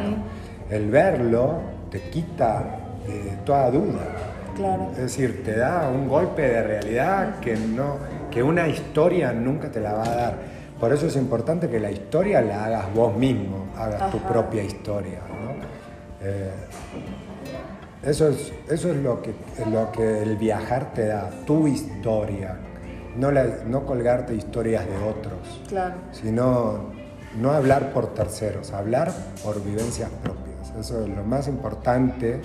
El 0.70 0.90
verlo 0.90 1.60
te 1.90 2.00
quita 2.10 2.64
toda 3.44 3.70
duda. 3.70 4.00
Claro. 4.56 4.88
Es 4.92 4.98
decir, 4.98 5.44
te 5.44 5.56
da 5.56 5.88
un 5.88 6.08
golpe 6.08 6.42
de 6.42 6.62
realidad 6.62 7.38
que, 7.40 7.56
no, 7.56 7.96
que 8.30 8.42
una 8.42 8.66
historia 8.68 9.32
nunca 9.32 9.70
te 9.70 9.80
la 9.80 9.92
va 9.94 10.04
a 10.04 10.14
dar. 10.16 10.34
Por 10.78 10.92
eso 10.92 11.06
es 11.06 11.16
importante 11.16 11.68
que 11.68 11.80
la 11.80 11.90
historia 11.90 12.40
la 12.40 12.64
hagas 12.66 12.94
vos 12.94 13.16
mismo, 13.16 13.66
hagas 13.76 14.10
tu 14.10 14.18
propia 14.20 14.62
historia. 14.62 15.20
¿no? 15.28 15.52
Eh, 16.26 16.50
eso 18.02 18.28
es, 18.28 18.52
eso 18.68 18.90
es 18.90 18.96
lo, 18.96 19.20
que, 19.20 19.34
lo 19.70 19.90
que 19.90 20.22
el 20.22 20.36
viajar 20.36 20.92
te 20.94 21.06
da, 21.06 21.28
tu 21.46 21.66
historia. 21.66 22.56
No, 23.16 23.32
la- 23.32 23.64
no 23.66 23.84
colgarte 23.84 24.34
historias 24.34 24.86
de 24.86 24.96
otros, 24.98 25.60
Claro. 25.68 25.94
sino 26.12 26.90
no 27.36 27.50
hablar 27.50 27.92
por 27.92 28.14
terceros, 28.14 28.72
hablar 28.72 29.10
por 29.42 29.62
vivencias 29.64 30.08
propias. 30.22 30.72
Eso 30.78 31.02
es 31.02 31.08
lo 31.08 31.24
más 31.24 31.48
importante 31.48 32.40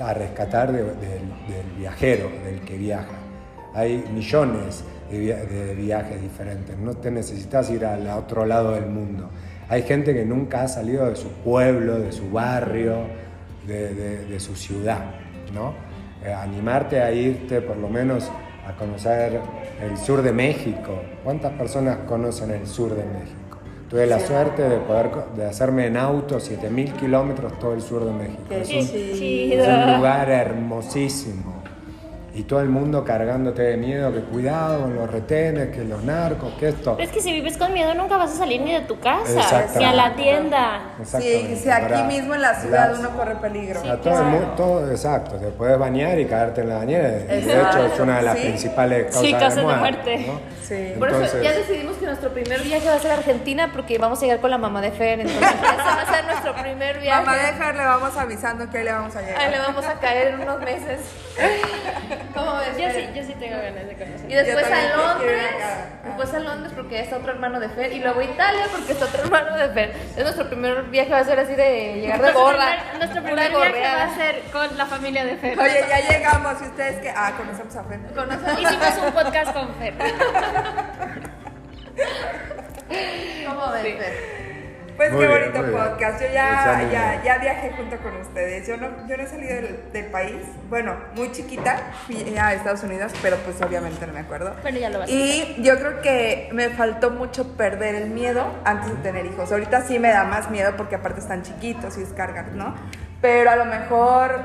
a 0.00 0.12
rescatar 0.12 0.72
de- 0.72 0.82
del- 0.82 0.96
del 0.96 1.70
viajero, 1.78 2.28
del 2.44 2.60
que 2.62 2.76
viaja. 2.76 3.14
Hay 3.74 4.04
millones 4.12 4.82
de, 5.10 5.18
via- 5.18 5.44
de 5.44 5.74
viajes 5.74 6.20
diferentes, 6.22 6.76
no 6.78 6.94
te 6.94 7.10
necesitas 7.10 7.70
ir 7.70 7.84
al 7.84 8.06
otro 8.08 8.44
lado 8.46 8.72
del 8.72 8.86
mundo. 8.86 9.28
Hay 9.68 9.82
gente 9.82 10.12
que 10.14 10.24
nunca 10.24 10.62
ha 10.62 10.68
salido 10.68 11.06
de 11.08 11.16
su 11.16 11.28
pueblo, 11.28 11.98
de 11.98 12.12
su 12.12 12.30
barrio, 12.30 12.96
de, 13.66 13.94
de- 13.94 14.24
de 14.26 14.40
su 14.40 14.56
ciudad, 14.56 15.04
¿no? 15.54 15.74
eh, 16.24 16.32
animarte 16.32 17.00
a 17.00 17.10
irte 17.12 17.60
por 17.62 17.76
lo 17.78 17.88
menos 17.88 18.30
a 18.66 18.72
conocer 18.76 19.40
el 19.82 19.96
sur 19.96 20.22
de 20.22 20.32
México. 20.32 21.00
¿Cuántas 21.24 21.52
personas 21.52 21.98
conocen 22.06 22.50
el 22.50 22.66
sur 22.66 22.90
de 22.90 23.04
México? 23.04 23.36
Tuve 23.88 24.06
la 24.06 24.20
suerte 24.20 24.62
de 24.68 24.76
poder 24.78 25.10
de 25.36 25.46
hacerme 25.46 25.86
en 25.86 25.96
auto 25.96 26.38
7000 26.38 26.92
kilómetros 26.92 27.58
todo 27.58 27.72
el 27.74 27.80
sur 27.82 28.04
de 28.04 28.12
México. 28.12 28.42
Es 28.50 28.68
un, 28.70 28.76
es 29.52 29.66
un 29.66 29.96
lugar 29.96 30.28
hermosísimo. 30.30 31.59
Y 32.32 32.44
todo 32.44 32.60
el 32.60 32.68
mundo 32.68 33.04
cargándote 33.04 33.62
de 33.62 33.76
miedo, 33.76 34.12
que 34.12 34.20
cuidado 34.20 34.82
con 34.82 34.94
los 34.94 35.10
retenes, 35.10 35.74
que 35.74 35.82
los 35.82 36.04
narcos, 36.04 36.52
que 36.60 36.68
esto. 36.68 36.96
Es 37.00 37.10
que 37.10 37.20
si 37.20 37.32
vives 37.32 37.56
con 37.58 37.72
miedo 37.72 37.92
nunca 37.94 38.16
vas 38.16 38.30
a 38.30 38.34
salir 38.36 38.60
ni 38.60 38.72
de 38.72 38.82
tu 38.82 39.00
casa, 39.00 39.32
Exactamente. 39.40 39.78
ni 39.80 39.84
a 39.84 39.92
la 39.92 40.14
tienda. 40.14 40.80
Sí, 41.04 41.56
si 41.60 41.68
aquí 41.68 41.86
para- 41.92 42.04
mismo 42.04 42.34
en 42.34 42.42
la 42.42 42.54
ciudad 42.54 42.94
uno 42.98 43.10
corre 43.16 43.34
peligro. 43.36 43.80
a 43.80 43.96
todo, 43.96 44.18
el 44.20 44.24
mu- 44.26 44.56
todo, 44.56 44.90
exacto, 44.92 45.36
te 45.36 45.48
puedes 45.48 45.76
bañar 45.76 46.20
y 46.20 46.26
caerte 46.26 46.60
en 46.60 46.68
la 46.68 46.76
bañera. 46.76 47.08
y 47.08 47.40
De 47.40 47.40
hecho, 47.62 47.86
es 47.92 47.98
una 47.98 48.18
de 48.18 48.22
las 48.22 48.36
sí. 48.38 48.42
principales 48.46 49.04
causas, 49.06 49.22
Sí, 49.22 49.32
causas 49.32 49.54
de 49.56 49.60
de 49.62 49.66
muerte. 49.66 49.86
muerte. 50.18 50.26
¿no? 50.28 50.60
Sí. 50.62 50.92
Por 51.00 51.10
eso 51.10 51.42
ya 51.42 51.50
decidimos 51.50 51.96
que 51.96 52.06
nuestro 52.06 52.30
primer 52.32 52.62
viaje 52.62 52.86
va 52.88 52.94
a 52.94 52.98
ser 53.00 53.10
a 53.10 53.14
Argentina 53.14 53.70
porque 53.72 53.98
vamos 53.98 54.20
a 54.20 54.22
llegar 54.22 54.40
con 54.40 54.50
la 54.52 54.58
mamá 54.58 54.80
de 54.80 54.92
Fer. 54.92 55.18
Entonces, 55.18 55.42
ese 55.50 55.64
va 55.66 56.02
a 56.02 56.14
ser 56.14 56.24
nuestro 56.26 56.54
primer 56.54 57.00
viaje. 57.00 57.24
Mamá 57.26 57.36
de 57.36 57.52
Fer 57.54 57.74
le 57.74 57.84
vamos 57.84 58.16
avisando 58.16 58.70
que 58.70 58.78
ahí 58.78 58.84
le 58.84 58.92
vamos 58.92 59.16
a 59.16 59.20
llegar. 59.20 59.40
Ahí 59.40 59.50
le 59.50 59.58
vamos 59.58 59.84
a 59.84 59.94
caer 59.94 60.28
en 60.34 60.40
unos 60.42 60.60
meses. 60.60 61.00
¿Cómo 62.34 62.56
ves? 62.58 62.76
Yo 62.78 62.90
sí, 62.90 63.08
yo 63.14 63.22
sí 63.24 63.34
tengo 63.38 63.56
ganas 63.56 63.86
de 63.86 63.94
conocer. 63.96 64.30
Y 64.30 64.34
después 64.34 64.66
a 64.66 64.96
Londres. 64.96 65.42
Ah. 65.62 65.84
después 66.04 66.34
a 66.34 66.38
Londres 66.40 66.72
porque 66.74 67.00
está 67.00 67.16
otro 67.16 67.32
hermano 67.32 67.60
de 67.60 67.68
Fer, 67.68 67.92
y 67.92 68.00
luego 68.00 68.20
a 68.20 68.24
Italia 68.24 68.66
porque 68.70 68.92
está 68.92 69.06
otro 69.06 69.22
hermano 69.24 69.56
de 69.56 69.68
Fer. 69.70 69.90
Entonces 69.90 70.24
nuestro 70.24 70.48
primer 70.48 70.82
viaje 70.84 71.10
va 71.10 71.18
a 71.18 71.24
ser 71.24 71.38
así 71.40 71.54
de 71.54 71.94
llegar 72.00 72.16
de 72.18 72.22
Nuestro 72.22 72.42
gorra. 72.42 72.66
primer- 72.90 72.98
Nuestro 72.98 73.22
primer 73.22 73.50
viaje 73.50 73.96
va 73.96 74.04
a 74.04 74.14
ser 74.16 74.40
con 74.52 74.76
la 74.78 74.86
familia 74.86 75.24
de 75.24 75.36
Fer. 75.36 75.58
Oye, 75.58 75.84
ya 75.88 76.00
llegamos. 76.10 76.60
¿Y 76.60 76.64
ustedes 76.64 77.00
que 77.02 77.10
Ah, 77.10 77.32
conocemos 77.36 77.76
a 77.76 77.84
Fer. 77.84 78.00
Conocemos- 78.14 78.60
Hicimos 78.60 78.98
un 79.06 79.12
podcast 79.12 79.52
con 79.52 79.74
Fer. 79.76 79.94
¿Cómo 83.46 83.70
ves, 83.72 83.82
Fer? 83.82 84.49
Pues 85.00 85.12
Muy 85.12 85.22
qué 85.22 85.28
bien, 85.28 85.52
bonito 85.52 85.78
podcast. 85.78 86.20
Yo 86.20 86.26
ya, 86.30 86.86
ya, 86.92 87.24
ya 87.24 87.38
viajé 87.38 87.70
junto 87.70 87.96
con 87.96 88.16
ustedes. 88.18 88.68
Yo 88.68 88.76
no, 88.76 88.88
yo 89.08 89.16
no 89.16 89.22
he 89.22 89.26
salido 89.26 89.54
del, 89.54 89.80
del 89.94 90.04
país. 90.10 90.42
Bueno, 90.68 90.94
muy 91.16 91.32
chiquita. 91.32 91.94
Fui 92.06 92.36
a 92.36 92.52
Estados 92.52 92.82
Unidos, 92.82 93.10
pero 93.22 93.38
pues 93.38 93.62
obviamente 93.62 94.06
no 94.06 94.12
me 94.12 94.18
acuerdo. 94.18 94.54
Pero 94.62 94.78
ya 94.78 94.90
lo 94.90 94.98
vas 94.98 95.08
a 95.08 95.10
Y 95.10 95.56
yo 95.62 95.78
creo 95.78 96.02
que 96.02 96.50
me 96.52 96.68
faltó 96.68 97.08
mucho 97.12 97.56
perder 97.56 97.94
el 97.94 98.10
miedo 98.10 98.44
antes 98.66 98.90
de 98.90 98.96
tener 98.96 99.24
hijos. 99.24 99.50
Ahorita 99.50 99.80
sí 99.86 99.98
me 99.98 100.10
da 100.10 100.24
más 100.24 100.50
miedo 100.50 100.74
porque 100.76 100.96
aparte 100.96 101.20
están 101.20 101.44
chiquitos 101.44 101.96
y 101.96 102.00
descargan, 102.00 102.58
¿no? 102.58 102.74
Pero 103.22 103.48
a 103.48 103.56
lo 103.56 103.64
mejor 103.64 104.44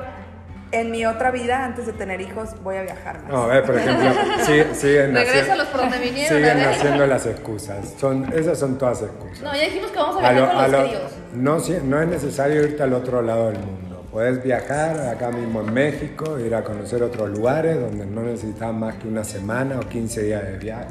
en 0.75 0.91
mi 0.91 1.05
otra 1.05 1.31
vida, 1.31 1.63
antes 1.65 1.85
de 1.85 1.93
tener 1.93 2.21
hijos, 2.21 2.49
voy 2.63 2.75
a 2.77 2.81
viajar 2.83 3.21
más. 3.21 3.31
No, 3.31 3.43
a 3.43 3.47
ver, 3.47 3.63
por 3.63 3.75
ejemplo, 3.77 4.11
sí- 4.45 4.63
siguen, 4.73 5.13
Regresa 5.15 5.55
haci- 5.55 5.65
por 5.67 5.81
donde 5.81 5.99
vinieron, 5.99 6.37
siguen 6.37 6.59
a 6.59 6.69
haciendo 6.69 7.07
las 7.07 7.25
excusas. 7.25 7.93
Son, 7.99 8.31
esas 8.33 8.57
son 8.59 8.77
todas 8.77 9.01
excusas. 9.01 9.41
No, 9.41 9.53
ya 9.55 9.63
dijimos 9.63 9.91
que 9.91 9.97
vamos 9.97 10.15
a 10.23 10.27
A 10.27 10.31
viajar 10.31 10.37
lo- 10.47 10.47
con 10.53 10.57
a 10.63 10.67
los 10.67 10.71
lo- 10.81 10.87
críos. 10.87 11.83
no, 11.83 12.01
es 12.01 12.07
necesario 12.07 12.63
irte 12.63 12.83
al 12.83 12.93
otro 12.93 13.21
lado 13.21 13.47
del 13.51 13.59
mundo. 13.59 14.05
Puedes 14.11 14.41
viajar 14.43 14.97
acá 15.09 15.29
mismo 15.31 15.59
en 15.61 15.73
México, 15.73 16.39
ir 16.39 16.55
a 16.55 16.63
conocer 16.63 17.03
otros 17.03 17.29
lugares 17.29 17.79
donde 17.79 18.05
no 18.05 18.21
necesitas 18.21 18.73
más 18.73 18.95
que 18.95 19.07
una 19.07 19.23
semana 19.25 19.77
o 19.79 19.89
15 19.89 20.21
días 20.23 20.43
de, 20.43 20.57
via- 20.57 20.87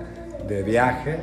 de 0.47 0.62
viaje, 0.62 1.16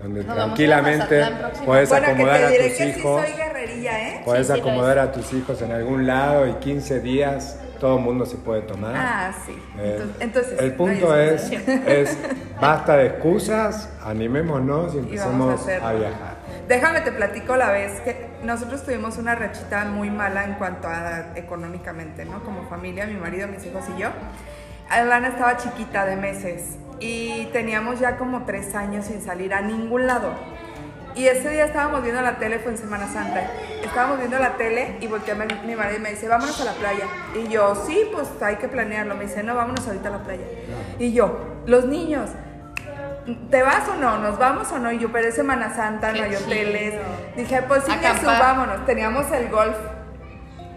donde 0.00 0.22
Nos 0.24 0.30
a 0.32 0.34
tranquilamente 0.44 1.22
puedes 1.64 1.88
bueno, 1.88 2.04
que 2.06 2.10
acomodar 2.12 2.44
a 2.44 2.48
tus 2.48 2.56
que 2.58 2.88
hijos. 2.88 3.22
sí 3.24 3.32
soy 3.32 3.36
guerrerilla, 3.44 4.08
¿eh? 4.08 4.22
Puedes 4.24 4.46
Sí, 4.46 4.52
sí 4.52 4.58
lo 4.60 4.64
acomodar 4.68 4.98
a 4.98 5.12
tus 5.12 5.32
hijos 5.32 5.62
en 5.62 5.72
algún 5.72 6.06
lado 6.06 6.46
y 6.48 6.52
15 6.54 7.00
días 7.00 7.56
todo 7.82 7.98
el 7.98 8.04
mundo 8.04 8.24
se 8.24 8.36
puede 8.36 8.62
tomar. 8.62 8.94
Ah, 8.96 9.32
sí. 9.44 9.60
Eh, 9.76 10.06
Entonces, 10.20 10.56
el 10.60 10.74
punto 10.74 11.16
es, 11.16 11.50
es, 11.50 12.16
basta 12.60 12.96
de 12.96 13.06
excusas, 13.06 13.92
animémonos 14.04 14.94
y 14.94 14.98
empecemos 14.98 15.66
a 15.66 15.92
viajar. 15.92 16.36
Déjame 16.68 17.00
te 17.00 17.10
platico 17.10 17.56
la 17.56 17.72
vez 17.72 17.98
que 18.02 18.28
nosotros 18.44 18.84
tuvimos 18.84 19.18
una 19.18 19.34
rachita 19.34 19.84
muy 19.86 20.10
mala 20.10 20.44
en 20.44 20.54
cuanto 20.54 20.86
a 20.86 21.32
económicamente, 21.34 22.24
¿no? 22.24 22.44
Como 22.44 22.68
familia, 22.68 23.04
mi 23.04 23.14
marido, 23.14 23.48
mis 23.48 23.66
hijos 23.66 23.82
y 23.96 24.00
yo. 24.00 24.10
Alana 24.88 25.30
estaba 25.30 25.56
chiquita 25.56 26.06
de 26.06 26.14
meses 26.14 26.76
y 27.00 27.46
teníamos 27.46 27.98
ya 27.98 28.16
como 28.16 28.44
tres 28.44 28.76
años 28.76 29.06
sin 29.06 29.20
salir 29.22 29.52
a 29.54 29.60
ningún 29.60 30.06
lado. 30.06 30.34
Y 31.14 31.26
ese 31.26 31.50
día 31.50 31.66
estábamos 31.66 32.02
viendo 32.02 32.22
la 32.22 32.36
tele, 32.38 32.58
fue 32.58 32.72
en 32.72 32.78
Semana 32.78 33.06
Santa. 33.06 33.42
Estábamos 33.84 34.18
viendo 34.18 34.38
la 34.38 34.56
tele 34.56 34.96
y 35.00 35.06
volteé 35.06 35.34
a 35.34 35.36
mi, 35.36 35.46
mi 35.66 35.76
marido 35.76 35.98
y 35.98 36.00
me 36.00 36.10
dice, 36.10 36.26
vámonos 36.28 36.60
a 36.60 36.64
la 36.64 36.72
playa. 36.72 37.06
Y 37.34 37.48
yo, 37.48 37.74
sí, 37.86 38.08
pues 38.12 38.28
hay 38.40 38.56
que 38.56 38.68
planearlo. 38.68 39.14
Me 39.14 39.24
dice, 39.24 39.42
no, 39.42 39.54
vámonos 39.54 39.86
ahorita 39.86 40.08
a 40.08 40.12
la 40.12 40.18
playa. 40.24 40.44
Y 40.98 41.12
yo, 41.12 41.38
los 41.66 41.84
niños, 41.84 42.30
¿te 43.50 43.62
vas 43.62 43.88
o 43.88 43.94
no? 43.96 44.18
¿Nos 44.18 44.38
vamos 44.38 44.72
o 44.72 44.78
no? 44.78 44.90
Y 44.90 44.98
yo, 44.98 45.12
pero 45.12 45.28
es 45.28 45.34
Semana 45.34 45.74
Santa, 45.74 46.12
no 46.12 46.22
hay 46.22 46.34
hoteles. 46.34 46.94
Dije, 47.36 47.62
pues 47.62 47.84
sí, 47.84 47.92
Acampar. 47.92 48.36
subámonos. 48.38 48.86
Teníamos 48.86 49.30
el 49.32 49.48
golf. 49.50 49.76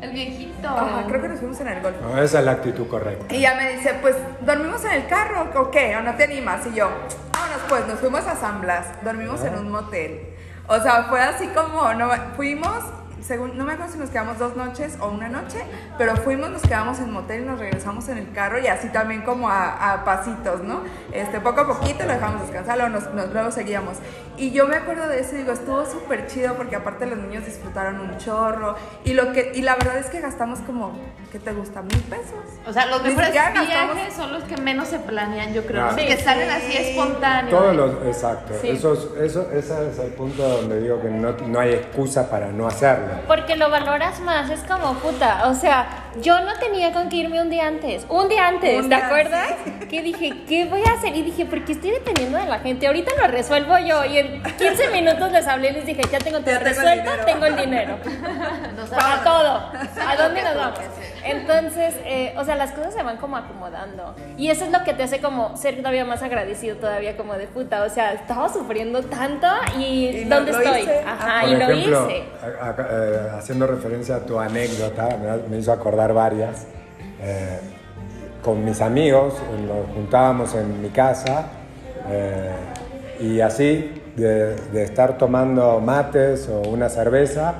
El 0.05 0.11
viejito. 0.13 0.67
Ajá, 0.69 1.03
creo 1.07 1.21
que 1.21 1.27
nos 1.29 1.39
fuimos 1.39 1.59
en 1.61 1.67
el 1.67 1.81
golf. 1.81 1.95
No, 2.01 2.21
esa 2.21 2.39
es 2.39 2.45
la 2.45 2.51
actitud 2.51 2.87
correcta. 2.87 3.33
Y 3.33 3.41
ya 3.41 3.55
me 3.55 3.73
dice, 3.73 3.93
pues, 4.01 4.15
¿dormimos 4.41 4.83
en 4.85 4.91
el 4.91 5.07
carro 5.07 5.47
o 5.55 5.71
qué? 5.71 5.95
¿O 5.97 6.01
no 6.01 6.15
te 6.15 6.23
animas? 6.25 6.65
Y 6.67 6.75
yo, 6.75 6.89
vámonos 7.33 7.61
pues, 7.67 7.87
nos 7.87 7.99
fuimos 7.99 8.25
a 8.27 8.35
San 8.35 8.61
Blas, 8.61 8.87
dormimos 9.03 9.43
en 9.43 9.55
un 9.55 9.71
motel. 9.71 10.21
O 10.67 10.79
sea, 10.79 11.03
fue 11.09 11.21
así 11.21 11.47
como, 11.49 11.93
no, 11.93 12.09
fuimos, 12.35 12.83
según, 13.21 13.55
no 13.57 13.65
me 13.65 13.73
acuerdo 13.73 13.93
si 13.93 13.99
nos 13.99 14.09
quedamos 14.09 14.39
dos 14.39 14.55
noches 14.55 14.97
o 14.99 15.09
una 15.09 15.29
noche, 15.29 15.59
pero 15.97 16.15
fuimos, 16.17 16.49
nos 16.49 16.61
quedamos 16.63 16.99
en 16.99 17.11
motel 17.11 17.43
y 17.43 17.45
nos 17.45 17.59
regresamos 17.59 18.07
en 18.09 18.17
el 18.17 18.31
carro 18.31 18.59
y 18.59 18.67
así 18.67 18.89
también 18.89 19.21
como 19.21 19.47
a, 19.49 19.93
a 19.93 20.03
pasitos, 20.05 20.61
¿no? 20.63 20.81
Este, 21.11 21.39
poco 21.39 21.61
a 21.61 21.67
poquito 21.67 22.03
lo 22.05 22.13
dejamos 22.13 22.41
descansar, 22.41 22.77
luego, 22.77 22.91
nos, 22.93 23.13
nos- 23.13 23.31
luego 23.31 23.51
seguíamos. 23.51 23.97
Y 24.37 24.51
yo 24.51 24.67
me 24.67 24.75
acuerdo 24.75 25.07
de 25.07 25.19
eso 25.21 25.35
y 25.35 25.39
digo, 25.39 25.53
estuvo 25.53 25.85
súper 25.85 26.27
chido 26.27 26.55
porque 26.55 26.75
aparte 26.75 27.05
los 27.05 27.17
niños 27.17 27.45
disfrutaron 27.45 27.99
un 28.01 28.17
chorro 28.17 28.75
y 29.05 29.13
lo 29.13 29.31
que, 29.31 29.51
y 29.55 29.61
la 29.61 29.75
verdad 29.75 29.97
es 29.97 30.07
que 30.07 30.19
gastamos 30.19 30.59
como, 30.59 30.91
¿qué 31.31 31.39
te 31.39 31.53
gusta? 31.53 31.81
¿Mil 31.81 32.01
pesos? 32.01 32.33
O 32.67 32.73
sea, 32.73 32.85
los 32.87 33.01
mejores 33.01 33.31
viajes 33.31 33.61
gastamos- 33.69 34.13
son 34.13 34.33
los 34.33 34.43
que 34.43 34.57
menos 34.57 34.87
se 34.89 34.99
planean, 34.99 35.53
yo 35.53 35.65
creo. 35.65 35.85
Ah. 35.85 35.95
Sí, 35.97 36.05
que 36.05 36.17
salen 36.17 36.49
así 36.49 36.71
sí. 36.71 36.77
espontáneos. 36.89 37.49
Todos 37.57 37.75
los, 37.75 38.05
exacto. 38.07 38.53
Sí. 38.61 38.69
Eso, 38.69 38.93
es- 38.93 39.31
eso, 39.31 39.49
ese 39.51 39.89
es 39.89 39.99
el 39.99 40.11
punto 40.13 40.47
donde 40.47 40.81
digo 40.81 41.01
que 41.01 41.09
no, 41.09 41.31
no 41.47 41.59
hay 41.59 41.73
excusa 41.73 42.29
para 42.29 42.47
no 42.51 42.67
hacerlo. 42.67 43.13
Porque 43.27 43.55
lo 43.55 43.69
valoras 43.69 44.19
más, 44.19 44.49
es 44.49 44.59
como 44.61 44.95
puta. 44.95 45.47
O 45.47 45.53
sea, 45.53 45.87
yo 46.21 46.41
no 46.41 46.57
tenía 46.59 46.91
con 46.93 47.09
que 47.09 47.17
irme 47.17 47.41
un 47.41 47.49
día 47.49 47.67
antes. 47.67 48.05
Un 48.09 48.27
día 48.29 48.47
antes, 48.47 48.77
Un 48.83 48.89
¿te 48.89 48.95
día 48.95 49.05
acuerdas? 49.05 49.49
Que 49.89 50.01
dije, 50.01 50.43
¿qué 50.47 50.65
voy 50.65 50.81
a 50.85 50.93
hacer? 50.93 51.15
Y 51.15 51.23
dije, 51.23 51.45
¿por 51.45 51.63
qué 51.63 51.73
estoy 51.73 51.91
dependiendo 51.91 52.37
de 52.37 52.45
la 52.47 52.59
gente? 52.59 52.87
Ahorita 52.87 53.11
lo 53.21 53.27
resuelvo 53.27 53.77
yo. 53.79 54.03
Y 54.05 54.17
en 54.25 54.41
15 54.57 54.89
minutos 54.91 55.31
les 55.31 55.47
hablé 55.47 55.69
y 55.69 55.73
les 55.73 55.85
dije, 55.85 56.01
ya 56.11 56.19
tengo 56.19 56.39
todo 56.39 56.51
Ya 56.51 56.59
tengo 56.59 56.69
el 56.69 56.75
resuelto, 56.75 57.03
dinero. 57.11 57.25
tengo 57.25 57.45
el 57.45 57.55
dinero. 57.55 57.97
Para 58.89 59.23
todo. 59.23 59.71
¿A 60.07 60.15
dónde 60.15 60.41
Lo 60.41 60.47
nos 60.49 60.57
vamos? 60.57 60.79
Entonces, 61.23 61.95
eh, 62.05 62.35
o 62.37 62.43
sea, 62.43 62.55
las 62.55 62.71
cosas 62.71 62.93
se 62.93 63.01
van 63.01 63.17
como 63.17 63.35
acomodando. 63.37 64.15
Y 64.37 64.49
eso 64.49 64.65
es 64.65 64.71
lo 64.71 64.83
que 64.83 64.93
te 64.93 65.03
hace 65.03 65.19
como 65.21 65.57
ser 65.57 65.77
todavía 65.77 66.05
más 66.05 66.21
agradecido 66.21 66.75
todavía 66.77 67.17
como 67.17 67.33
de 67.33 67.47
puta. 67.47 67.83
O 67.83 67.89
sea, 67.89 68.13
estaba 68.13 68.47
sufriendo 68.49 69.01
tanto 69.03 69.47
y, 69.77 69.81
Y 70.07 70.25
lo- 70.25 70.35
¿dónde 70.35 70.51
lo 70.51 70.59
estoy? 70.61 70.81
hice. 70.81 70.99
Ajá, 71.01 71.41
Por 71.41 71.49
y 71.49 71.55
lo 71.55 71.69
ejemplo, 71.69 72.05
hice. 72.11 72.23
a- 72.61 72.65
a- 72.69 72.75
eh, 72.91 73.29
haciendo 73.39 73.65
referencia 73.67 74.17
a 74.17 74.19
tu 74.19 74.39
anécdota, 74.39 75.09
me, 75.17 75.49
me 75.49 75.57
hizo 75.57 75.71
acordar 75.71 76.13
varias. 76.13 76.67
Eh, 77.21 77.59
con 78.43 78.63
mis 78.63 78.79
amigos 78.81 79.33
eh, 79.33 79.61
nos 79.67 79.87
juntábamos 79.95 80.53
en 80.53 80.79
mi 80.83 80.89
casa 80.89 81.45
eh, 82.07 82.51
y 83.19 83.41
así 83.41 83.99
de, 84.15 84.55
de 84.55 84.83
estar 84.83 85.17
tomando 85.17 85.79
mates 85.79 86.49
o 86.49 86.61
una 86.69 86.89
cerveza, 86.89 87.53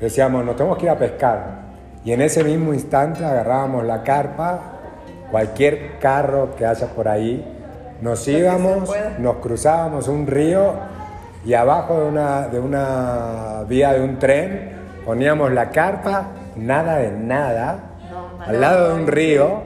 decíamos, 0.00 0.44
nos 0.44 0.56
tenemos 0.56 0.78
que 0.78 0.86
ir 0.86 0.90
a 0.90 0.98
pescar. 0.98 1.62
Y 2.04 2.12
en 2.12 2.20
ese 2.20 2.42
mismo 2.42 2.74
instante 2.74 3.24
agarrábamos 3.24 3.84
la 3.84 4.02
carpa, 4.02 4.60
cualquier 5.30 5.98
carro 5.98 6.54
que 6.56 6.66
haya 6.66 6.88
por 6.88 7.08
ahí, 7.08 7.44
nos 8.00 8.26
íbamos, 8.26 8.90
nos 9.18 9.36
cruzábamos 9.36 10.08
un 10.08 10.26
río 10.26 10.74
y 11.44 11.54
abajo 11.54 12.00
de 12.00 12.06
una, 12.06 12.48
de 12.48 12.58
una 12.58 13.62
vía 13.68 13.92
de 13.92 14.02
un 14.02 14.18
tren 14.18 14.72
poníamos 15.04 15.52
la 15.52 15.70
carpa, 15.70 16.26
nada 16.56 16.96
de 16.96 17.12
nada, 17.12 17.78
al 18.44 18.60
lado 18.60 18.88
de 18.88 19.02
un 19.02 19.06
río 19.06 19.62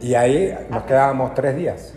y 0.00 0.14
ahí 0.14 0.56
nos 0.70 0.82
quedábamos 0.82 1.34
tres 1.34 1.56
días. 1.56 1.95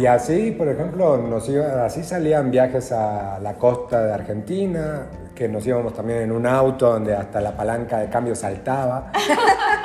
Y 0.00 0.06
así, 0.06 0.52
por 0.52 0.66
ejemplo, 0.68 1.18
nos 1.18 1.46
iba, 1.50 1.84
así 1.84 2.02
salían 2.02 2.50
viajes 2.50 2.90
a 2.90 3.38
la 3.42 3.52
costa 3.54 4.02
de 4.02 4.14
Argentina, 4.14 5.02
que 5.34 5.46
nos 5.46 5.66
íbamos 5.66 5.92
también 5.92 6.20
en 6.22 6.32
un 6.32 6.46
auto 6.46 6.90
donde 6.92 7.14
hasta 7.14 7.38
la 7.40 7.52
palanca 7.52 7.98
de 7.98 8.08
cambio 8.08 8.34
saltaba. 8.34 9.12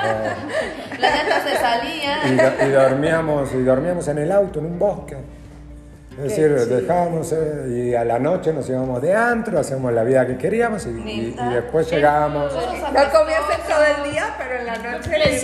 Eh, 0.06 0.98
La 1.00 1.10
neta 1.10 1.40
se 1.42 1.56
salía. 1.56 2.18
y, 2.28 2.36
do- 2.36 2.66
y 2.66 2.70
dormíamos, 2.70 3.52
y 3.54 3.62
dormíamos 3.62 4.06
en 4.08 4.18
el 4.18 4.30
auto, 4.30 4.58
en 4.60 4.66
un 4.66 4.78
bosque. 4.78 5.16
Es 6.16 6.22
decir, 6.22 6.50
dejábamos 6.54 7.30
eh, 7.32 7.88
y 7.90 7.94
a 7.94 8.02
la 8.04 8.18
noche 8.18 8.50
nos 8.52 8.66
íbamos 8.70 9.02
de 9.02 9.14
antro, 9.14 9.58
hacíamos 9.60 9.92
la 9.92 10.02
vida 10.02 10.26
que 10.26 10.38
queríamos 10.38 10.86
y, 10.86 10.90
y- 10.90 11.36
y 11.38 11.54
después 11.54 11.90
llegábamos. 11.90 12.54
No 12.54 12.60
comías 13.12 13.42
todo 13.68 13.82
el 14.04 14.10
día, 14.10 14.34
pero 14.38 14.60
en 14.60 14.66
la 14.66 14.76
noche 14.78 15.10
Le. 15.10 15.42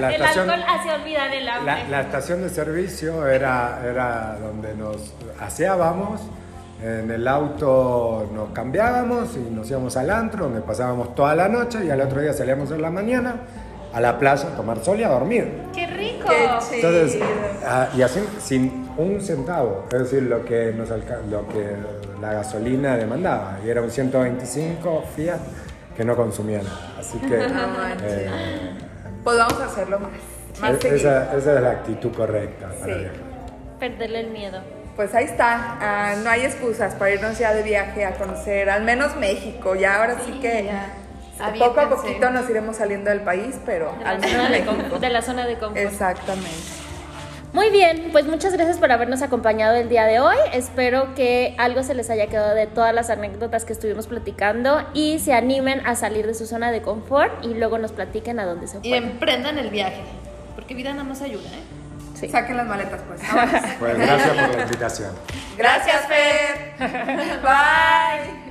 La 0.00 0.08
El 0.08 0.14
estación- 0.22 0.48
alcohol 0.50 0.64
hace 0.66 0.90
olvidar 1.02 1.34
el 1.34 1.48
hambre. 1.48 1.72
La, 1.74 1.88
la 1.88 2.00
estación 2.00 2.42
de 2.42 2.48
servicio 2.48 3.26
era, 3.26 3.80
era 3.84 4.36
donde 4.40 4.74
nos 4.74 5.12
aseábamos, 5.38 6.22
en 6.82 7.10
el 7.10 7.28
auto 7.28 8.30
nos 8.32 8.50
cambiábamos 8.52 9.36
y 9.36 9.50
nos 9.50 9.68
íbamos 9.70 9.94
al 9.98 10.08
antro, 10.10 10.44
donde 10.44 10.62
pasábamos 10.62 11.14
toda 11.14 11.34
la 11.34 11.48
noche 11.48 11.84
y 11.84 11.90
al 11.90 12.00
otro 12.00 12.20
día 12.22 12.32
salíamos 12.32 12.70
en 12.70 12.80
la 12.80 12.90
mañana 12.90 13.34
a 13.92 14.00
la 14.00 14.18
playa 14.18 14.48
a 14.52 14.56
tomar 14.56 14.78
sol 14.82 14.98
y 15.00 15.02
a 15.02 15.08
dormir. 15.08 15.64
¡Qué 15.74 15.86
rico! 15.88 16.28
Qué 16.28 16.48
chido. 16.76 16.88
Entonces, 16.88 17.20
ah, 17.66 17.88
y 17.94 18.02
así 18.02 18.20
sin 18.38 18.88
un 19.00 19.20
centavo, 19.20 19.86
es 19.92 19.98
decir, 19.98 20.22
lo 20.24 20.44
que, 20.44 20.72
nos 20.72 20.88
lo 20.90 21.46
que 21.48 21.76
la 22.20 22.32
gasolina 22.34 22.96
demandaba, 22.96 23.58
y 23.64 23.68
era 23.70 23.82
un 23.82 23.90
125 23.90 25.04
Fiat 25.16 25.38
que 25.96 26.04
no 26.04 26.16
consumía 26.16 26.62
nada. 26.62 26.94
Así 26.98 27.18
que 27.18 27.36
No 27.48 27.86
eh, 28.02 28.30
Pues 29.24 29.36
vamos 29.38 29.60
a 29.60 29.64
hacerlo 29.66 29.98
más. 30.00 30.10
Más 30.60 30.72
e- 30.72 30.78
seguido. 30.80 30.96
esa, 30.96 31.36
esa 31.36 31.54
es 31.56 31.62
la 31.62 31.70
actitud 31.70 32.12
correcta 32.14 32.68
para 32.68 32.84
Sí. 32.94 33.00
viajar. 33.00 33.16
Perderle 33.78 34.20
el 34.20 34.30
miedo. 34.30 34.60
Pues 34.96 35.14
ahí 35.14 35.24
está, 35.24 35.78
Ah, 35.80 36.14
no 36.22 36.28
hay 36.28 36.42
excusas 36.42 36.94
para 36.94 37.12
irnos 37.12 37.38
ya 37.38 37.54
de 37.54 37.62
viaje 37.62 38.04
a 38.04 38.12
conocer 38.16 38.68
al 38.68 38.82
menos 38.84 39.16
México. 39.16 39.74
Ya 39.74 39.96
ahora 40.00 40.16
sí, 40.26 40.38
que 40.40 40.64
ya. 40.66 40.92
poco 41.58 41.80
a 41.80 41.88
poquito 41.88 42.28
nos 42.30 42.50
iremos 42.50 42.76
saliendo 42.76 43.08
del 43.08 43.20
país, 43.22 43.56
pero 43.64 43.92
De 43.98 44.04
la, 44.04 44.10
al 44.10 44.20
zona 44.20 44.26
menos 44.32 44.50
de, 44.50 44.58
México. 44.58 44.74
confort, 44.76 45.00
de 45.00 45.08
la 45.10 45.22
zona 45.22 45.46
de 45.46 45.54
confort. 45.58 45.76
Exactamente. 45.78 46.79
Muy 47.52 47.70
bien, 47.70 48.10
pues 48.12 48.26
muchas 48.26 48.52
gracias 48.52 48.78
por 48.78 48.92
habernos 48.92 49.22
acompañado 49.22 49.74
el 49.74 49.88
día 49.88 50.04
de 50.04 50.20
hoy. 50.20 50.36
Espero 50.52 51.14
que 51.16 51.54
algo 51.58 51.82
se 51.82 51.94
les 51.94 52.08
haya 52.08 52.28
quedado 52.28 52.54
de 52.54 52.68
todas 52.68 52.94
las 52.94 53.10
anécdotas 53.10 53.64
que 53.64 53.72
estuvimos 53.72 54.06
platicando 54.06 54.86
y 54.94 55.18
se 55.18 55.32
animen 55.34 55.84
a 55.84 55.96
salir 55.96 56.26
de 56.28 56.34
su 56.34 56.46
zona 56.46 56.70
de 56.70 56.80
confort 56.80 57.44
y 57.44 57.54
luego 57.54 57.78
nos 57.78 57.90
platiquen 57.90 58.38
a 58.38 58.44
dónde 58.46 58.68
se 58.68 58.78
Y 58.82 58.90
fueron. 58.90 59.08
emprendan 59.10 59.58
el 59.58 59.70
viaje. 59.70 60.00
Porque 60.54 60.74
vida 60.74 60.90
nada 60.92 61.02
más 61.04 61.22
ayuda, 61.22 61.48
¿eh? 61.48 61.62
Sí. 62.14 62.28
Saquen 62.28 62.56
las 62.56 62.66
maletas, 62.66 63.00
pues. 63.08 63.20
Pues 63.80 63.98
gracias 63.98 64.28
por 64.28 64.56
la 64.56 64.62
invitación. 64.62 65.10
Gracias, 65.56 66.02
Fer. 66.06 66.74
Bye. 67.42 68.49